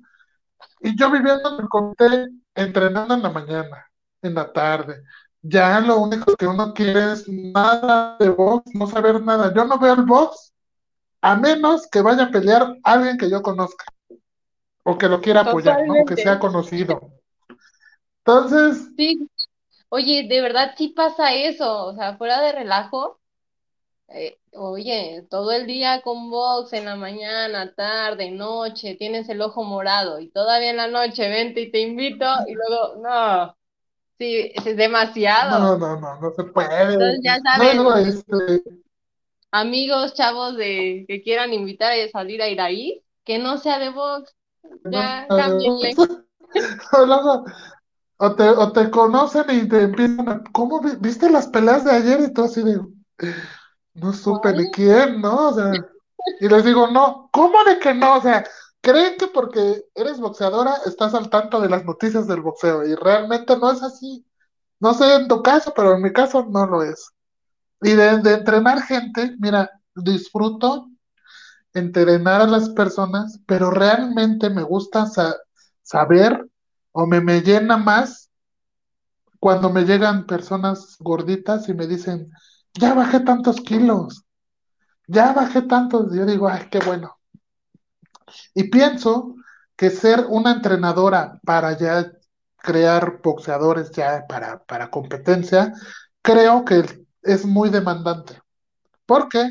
[0.81, 3.87] Y yo viviendo en el comité, entrenando en la mañana,
[4.23, 5.03] en la tarde.
[5.43, 9.53] Ya lo único que uno quiere es nada de box, no saber nada.
[9.55, 10.53] Yo no veo el box
[11.21, 13.85] a menos que vaya a pelear alguien que yo conozca
[14.85, 16.05] o que lo quiera apoyar, ¿no?
[16.07, 17.12] Que sea conocido.
[18.25, 19.29] Entonces, Sí,
[19.89, 23.19] oye, de verdad sí pasa eso, o sea, fuera de relajo,
[24.09, 29.64] eh, oye, todo el día con box en la mañana, tarde, noche, tienes el ojo
[29.64, 33.55] morado y todavía en la noche vente y te invito y luego, no,
[34.19, 35.59] sí, es demasiado.
[35.59, 36.95] no, no, no, no se puede.
[36.95, 38.62] Entonces ya saben, este,
[39.51, 44.25] amigos, chavos de que quieran invitar a salir a Iraí, que no sea de no
[44.91, 45.95] ya cámbienle.
[47.07, 47.45] luego,
[48.19, 52.21] O te, o te conocen y te empiezan a, ¿cómo viste las peleas de ayer?
[52.21, 52.81] Y tú así de,
[53.95, 55.49] no supe ni quién, ¿no?
[55.49, 55.73] O sea,
[56.41, 58.17] y les digo, no, ¿cómo de que no?
[58.17, 58.45] O sea,
[58.81, 63.57] creen que porque eres boxeadora estás al tanto de las noticias del boxeo y realmente
[63.57, 64.25] no es así.
[64.81, 67.11] No sé en tu caso, pero en mi caso no lo es.
[67.81, 70.91] Y de, entrenar gente, mira, disfruto
[71.74, 75.07] entrenar a las personas, pero realmente me gusta
[75.83, 76.49] saber
[76.93, 78.31] o me, me llena más
[79.39, 82.33] cuando me llegan personas gorditas y me dicen,
[82.74, 84.24] ya bajé tantos kilos,
[85.07, 86.12] ya bajé tantos.
[86.14, 87.18] Yo digo, ay, qué bueno.
[88.55, 89.35] Y pienso
[89.76, 92.11] que ser una entrenadora para ya
[92.57, 95.72] crear boxeadores ya para, para competencia,
[96.20, 98.41] creo que es muy demandante.
[99.07, 99.49] Porque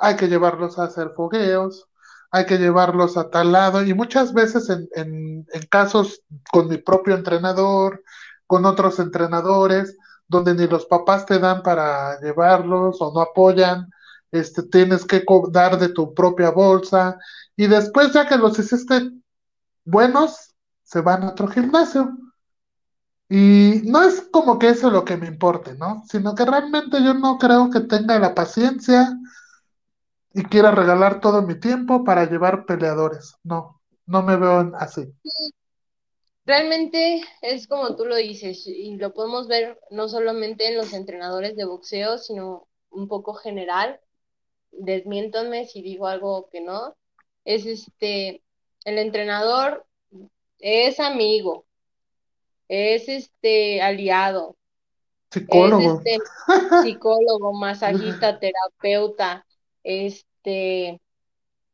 [0.00, 1.88] hay que llevarlos a hacer fogueos,
[2.30, 6.78] hay que llevarlos a tal lado, y muchas veces en, en, en casos con mi
[6.78, 8.02] propio entrenador,
[8.46, 9.96] con otros entrenadores,
[10.28, 13.90] donde ni los papás te dan para llevarlos o no apoyan,
[14.32, 17.18] este, tienes que dar de tu propia bolsa,
[17.56, 19.10] y después ya que los hiciste
[19.84, 22.16] buenos, se van a otro gimnasio.
[23.28, 26.04] Y no es como que eso lo que me importe, ¿no?
[26.08, 29.18] Sino que realmente yo no creo que tenga la paciencia
[30.32, 33.34] y quiera regalar todo mi tiempo para llevar peleadores.
[33.42, 35.12] No, no me veo así.
[36.44, 41.56] Realmente es como tú lo dices, y lo podemos ver no solamente en los entrenadores
[41.56, 44.00] de boxeo, sino un poco general.
[44.70, 46.94] Desmiéntanme si digo algo que no.
[47.44, 48.44] Es este,
[48.84, 49.84] el entrenador
[50.60, 51.65] es amigo,
[52.68, 54.56] es este aliado,
[55.30, 56.18] psicólogo, es este
[56.82, 59.46] psicólogo, masajista, terapeuta,
[59.82, 61.00] este,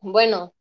[0.01, 0.55] bueno,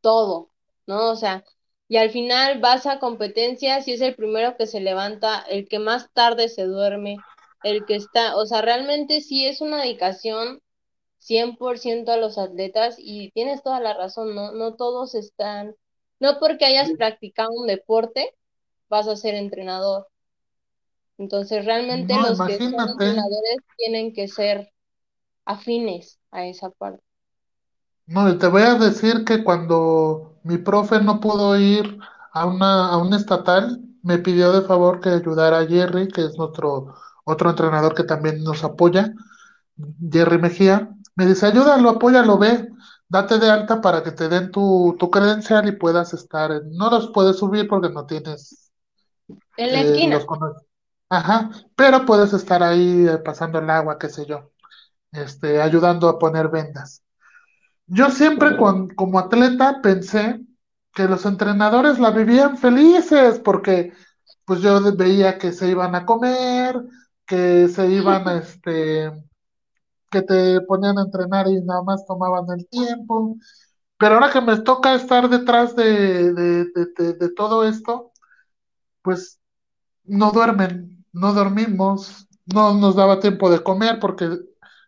[0.00, 0.50] todo,
[0.86, 1.10] ¿no?
[1.10, 1.44] O sea,
[1.88, 5.78] y al final vas a competencias y es el primero que se levanta, el que
[5.78, 7.16] más tarde se duerme,
[7.62, 10.60] el que está, o sea, realmente sí es una dedicación
[11.20, 14.52] 100% a los atletas y tienes toda la razón, ¿no?
[14.52, 15.74] No todos están,
[16.20, 18.34] no porque hayas practicado un deporte,
[18.88, 20.06] vas a ser entrenador.
[21.18, 24.72] Entonces, realmente los que son entrenadores tienen que ser
[25.44, 27.02] afines a esa parte.
[28.06, 31.98] No, te voy a decir que cuando mi profe no pudo ir
[32.32, 36.36] a una a un estatal, me pidió de favor que ayudara a Jerry, que es
[36.38, 39.12] nuestro otro entrenador que también nos apoya,
[40.12, 40.90] Jerry Mejía.
[41.16, 42.68] Me dice, ayúdalo, apóyalo, ve,
[43.08, 46.62] date de alta para que te den tu, tu credencial y puedas estar.
[46.66, 48.65] No los puedes subir porque no tienes
[49.56, 50.20] en la eh, esquina.
[51.08, 54.50] Ajá, pero puedes estar ahí eh, pasando el agua, qué sé yo,
[55.12, 57.02] este, ayudando a poner vendas.
[57.86, 60.40] Yo siempre con, como atleta pensé
[60.92, 63.92] que los entrenadores la vivían felices porque
[64.44, 66.82] pues yo veía que se iban a comer,
[67.24, 69.12] que se iban a este,
[70.10, 73.36] que te ponían a entrenar y nada más tomaban el tiempo.
[73.98, 78.12] Pero ahora que me toca estar detrás de, de todo esto,
[79.02, 79.40] pues
[80.06, 84.38] no duermen, no dormimos, no nos daba tiempo de comer porque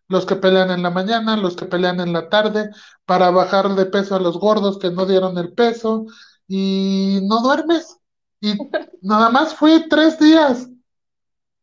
[0.09, 2.71] los que pelean en la mañana, los que pelean en la tarde,
[3.05, 6.07] para bajar de peso a los gordos que no dieron el peso,
[6.49, 7.99] y no duermes.
[8.41, 8.55] Y
[9.03, 10.69] nada más fui tres días.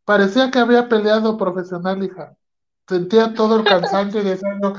[0.06, 2.38] Parecía que había peleado profesional, hija.
[2.88, 4.76] Sentía todo el cansancio y decía, no,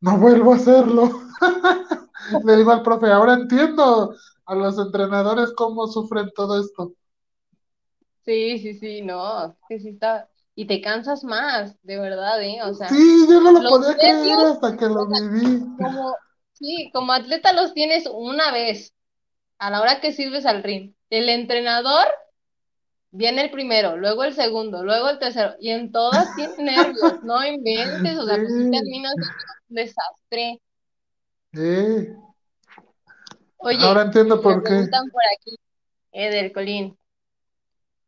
[0.00, 1.10] no vuelvo a hacerlo.
[2.44, 4.14] Le digo al profe, ahora entiendo
[4.46, 6.94] a los entrenadores cómo sufren todo esto.
[8.24, 10.28] Sí, sí, sí, no, que sí está.
[10.54, 12.62] Y te cansas más, de verdad, ¿eh?
[12.62, 15.60] O sea, sí, yo no lo podía creer hasta que lo viví.
[15.76, 16.14] Como,
[16.52, 18.94] sí, como atleta los tienes una vez,
[19.58, 20.94] a la hora que sirves al ring.
[21.10, 22.06] El entrenador
[23.10, 27.44] viene el primero, luego el segundo, luego el tercero, y en todas tienes nervios, no
[27.44, 29.14] inventes, o sea, pues sí terminas
[29.68, 30.60] un desastre.
[31.52, 32.08] Sí.
[33.58, 34.68] Oye, ahora entiendo por qué.
[34.68, 35.56] Preguntan por aquí,
[36.12, 36.96] Eder Colín.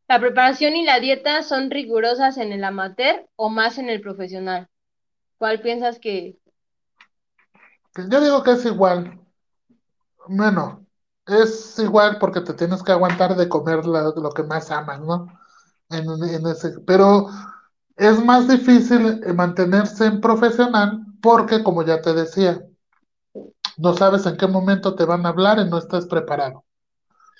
[0.07, 4.69] ¿La preparación y la dieta son rigurosas en el amateur o más en el profesional?
[5.37, 6.37] ¿Cuál piensas que...?
[8.09, 9.19] Yo digo que es igual.
[10.27, 10.85] Bueno,
[11.25, 15.27] es igual porque te tienes que aguantar de comer lo que más amas, ¿no?
[15.89, 17.27] En, ese, pero
[17.95, 22.61] es más difícil mantenerse en profesional porque, como ya te decía,
[23.77, 26.65] no sabes en qué momento te van a hablar y no estás preparado.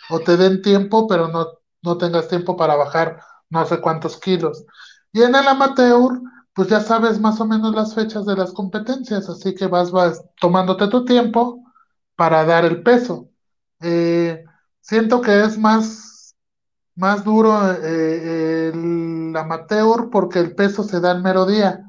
[0.10, 3.20] O te den tiempo, pero no, no tengas tiempo para bajar
[3.50, 4.66] no sé cuántos kilos.
[5.12, 6.22] Y en el amateur,
[6.54, 10.24] pues ya sabes más o menos las fechas de las competencias, así que vas, vas
[10.40, 11.64] tomándote tu tiempo
[12.16, 13.30] para dar el peso.
[13.82, 14.44] Eh,
[14.82, 16.36] siento que es más,
[16.96, 21.84] más duro eh, el amateur porque el peso se da el mero día.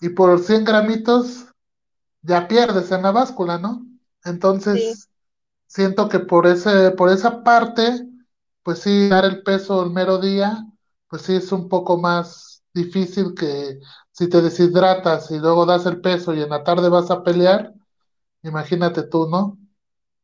[0.00, 1.46] Y por 100 gramitos
[2.22, 3.86] ya pierdes en la báscula, ¿no?
[4.24, 5.08] Entonces,
[5.66, 8.06] siento que por ese, por esa parte,
[8.68, 10.66] pues sí, dar el peso el mero día,
[11.08, 13.80] pues sí es un poco más difícil que
[14.12, 17.72] si te deshidratas y luego das el peso y en la tarde vas a pelear,
[18.42, 19.58] imagínate tú, ¿no?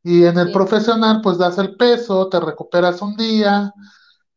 [0.05, 0.53] Y en el Sí.
[0.53, 3.73] profesional, pues das el peso, te recuperas un día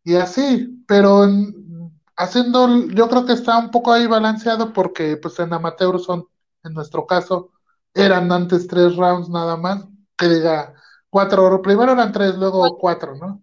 [0.03, 5.39] y así, pero en- haciendo, yo creo que está un poco ahí balanceado porque pues
[5.39, 6.27] en amateur son,
[6.63, 7.51] en nuestro caso,
[7.93, 9.85] eran antes tres rounds nada más,
[10.17, 10.73] que diga
[11.09, 13.41] cuatro, primero eran tres, luego cuatro, ¿no?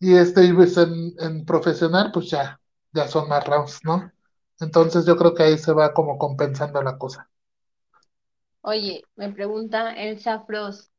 [0.00, 2.60] Y este, y pues en, en profesional, pues ya,
[2.92, 4.10] ya son más rounds, ¿no?
[4.60, 7.28] Entonces yo creo que ahí se va como compensando la cosa.
[8.60, 10.92] Oye, me pregunta Elsa Frost,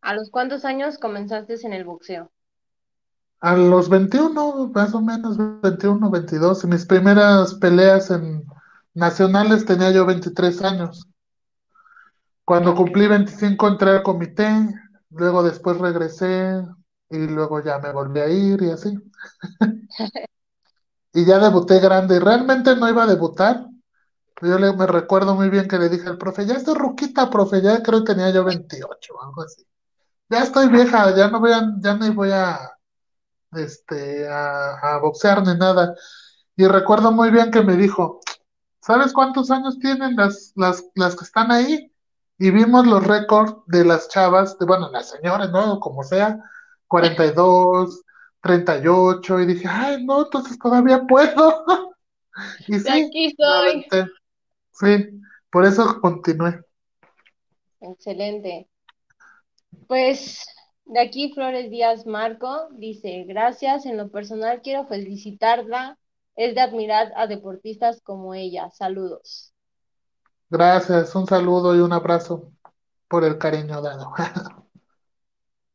[0.00, 2.32] ¿a los cuántos años comenzaste en el boxeo?
[3.40, 8.44] A los 21, más o menos 21, 22, en mis primeras peleas en
[8.94, 11.08] nacionales tenía yo 23 años.
[12.44, 14.48] Cuando cumplí 25 entré al comité,
[15.10, 16.62] luego después regresé
[17.10, 18.94] y luego ya me volví a ir y así.
[21.12, 22.16] Y ya debuté grande.
[22.16, 23.66] Y realmente no iba a debutar.
[24.42, 27.60] Yo le, me recuerdo muy bien que le dije al profe, ya estoy ruquita, profe,
[27.62, 29.66] ya creo que tenía yo 28 o algo así.
[30.30, 32.58] Ya estoy vieja, ya no voy a, ya no voy a,
[33.52, 35.94] este, a, a boxear ni nada.
[36.56, 38.20] Y recuerdo muy bien que me dijo,
[38.80, 41.92] ¿sabes cuántos años tienen las, las, las que están ahí?
[42.38, 45.80] Y vimos los récords de las chavas, de, bueno, las señoras, ¿no?
[45.80, 46.38] Como sea,
[46.88, 48.02] 42,
[48.42, 51.64] 38, y dije, ay, no, entonces todavía puedo.
[52.68, 53.84] Y sí, aquí soy.
[54.70, 55.20] Sí,
[55.50, 56.60] por eso continué.
[57.80, 58.68] Excelente.
[59.88, 60.46] Pues
[60.84, 65.98] de aquí Flores Díaz Marco dice, gracias, en lo personal quiero felicitarla,
[66.36, 68.70] es de admirar a deportistas como ella.
[68.70, 69.52] Saludos.
[70.48, 72.52] Gracias, un saludo y un abrazo
[73.08, 74.12] por el cariño dado.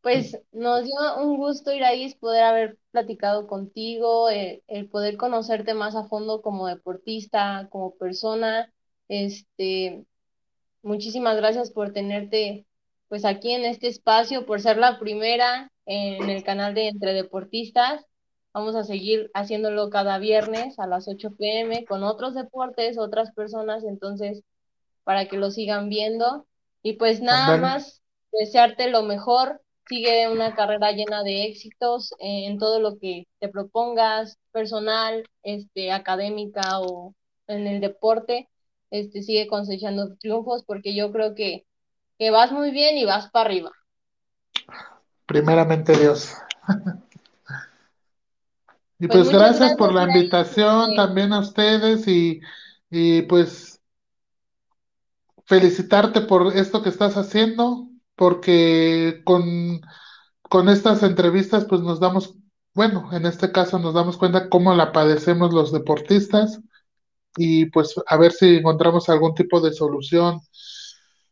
[0.03, 0.93] Pues nos dio
[1.23, 6.67] un gusto, Iraís, poder haber platicado contigo, eh, el poder conocerte más a fondo como
[6.67, 8.69] deportista, como persona.
[9.07, 10.03] Este,
[10.81, 12.65] muchísimas gracias por tenerte
[13.07, 18.05] pues aquí en este espacio, por ser la primera en el canal de Entre Deportistas.
[18.51, 23.85] Vamos a seguir haciéndolo cada viernes a las 8 pm con otros deportes, otras personas,
[23.85, 24.43] entonces
[25.05, 26.45] para que lo sigan viendo.
[26.81, 28.01] Y pues nada más
[28.33, 29.61] desearte lo mejor.
[29.87, 36.79] Sigue una carrera llena de éxitos en todo lo que te propongas, personal, este, académica
[36.79, 37.13] o
[37.47, 38.49] en el deporte.
[38.91, 41.65] Este, sigue cosechando triunfos porque yo creo que,
[42.17, 43.71] que vas muy bien y vas para arriba.
[45.25, 46.33] Primeramente Dios.
[48.99, 52.39] Y Pues pues gracias por la invitación también a ustedes y,
[52.89, 53.81] y pues
[55.45, 59.81] felicitarte por esto que estás haciendo, porque con,
[60.43, 62.35] con estas entrevistas pues nos damos,
[62.73, 66.59] bueno, en este caso nos damos cuenta cómo la padecemos los deportistas
[67.37, 70.41] y pues a ver si encontramos algún tipo de solución,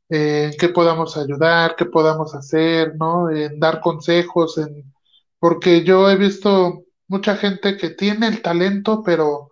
[0.09, 3.29] eh, en qué podamos ayudar, qué podamos hacer, ¿no?
[3.29, 4.93] En dar consejos, en,
[5.39, 9.49] porque yo he visto mucha gente que tiene el talento, pero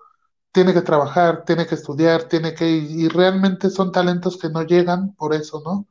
[0.51, 5.15] tiene que trabajar, tiene que estudiar, tiene que, y realmente son talentos que no llegan
[5.15, 5.87] por eso, ¿no?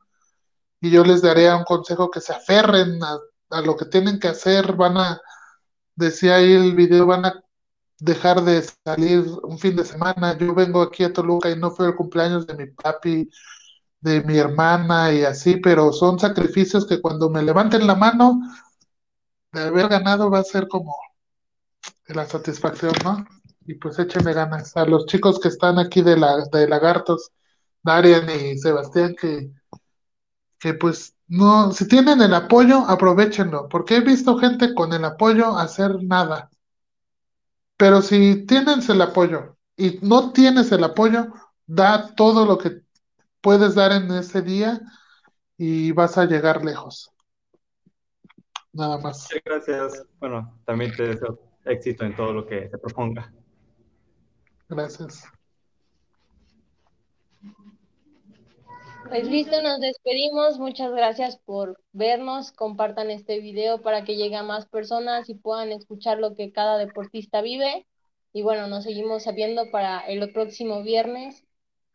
[0.81, 3.18] Y yo les daría un consejo que se aferren a,
[3.51, 5.20] a lo que tienen que hacer, van a,
[5.95, 7.43] decía ahí el video, van a
[7.99, 10.37] dejar de salir un fin de semana.
[10.39, 13.29] Yo vengo aquí a Toluca y no fue el cumpleaños de mi papi,
[14.01, 18.41] de mi hermana y así, pero son sacrificios que cuando me levanten la mano
[19.53, 20.95] de haber ganado va a ser como
[22.07, 23.26] la satisfacción, ¿no?
[23.66, 24.76] Y pues échenle ganas.
[24.76, 27.33] A los chicos que están aquí de, la, de Lagartos,
[27.83, 29.51] Darian y Sebastián, que,
[30.59, 35.57] que pues no, si tienen el apoyo, aprovechenlo, porque he visto gente con el apoyo
[35.57, 36.51] hacer nada.
[37.77, 41.29] Pero si tienes el apoyo y no tienes el apoyo,
[41.67, 42.83] da todo lo que
[43.41, 44.81] puedes dar en ese día
[45.57, 47.13] y vas a llegar lejos.
[48.73, 49.29] Nada más.
[49.31, 50.07] Muchas gracias.
[50.19, 53.33] Bueno, también te deseo éxito en todo lo que te proponga.
[54.69, 55.25] Gracias.
[59.09, 60.59] Pues listo, nos despedimos.
[60.59, 62.53] Muchas gracias por vernos.
[62.53, 66.77] Compartan este video para que llegue a más personas y puedan escuchar lo que cada
[66.77, 67.87] deportista vive.
[68.35, 71.45] Y bueno, nos seguimos viendo para el próximo viernes.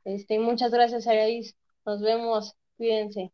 [0.06, 1.56] Este, muchas gracias, Aradis.
[1.86, 2.56] Nos vemos.
[2.78, 3.32] Cuídense.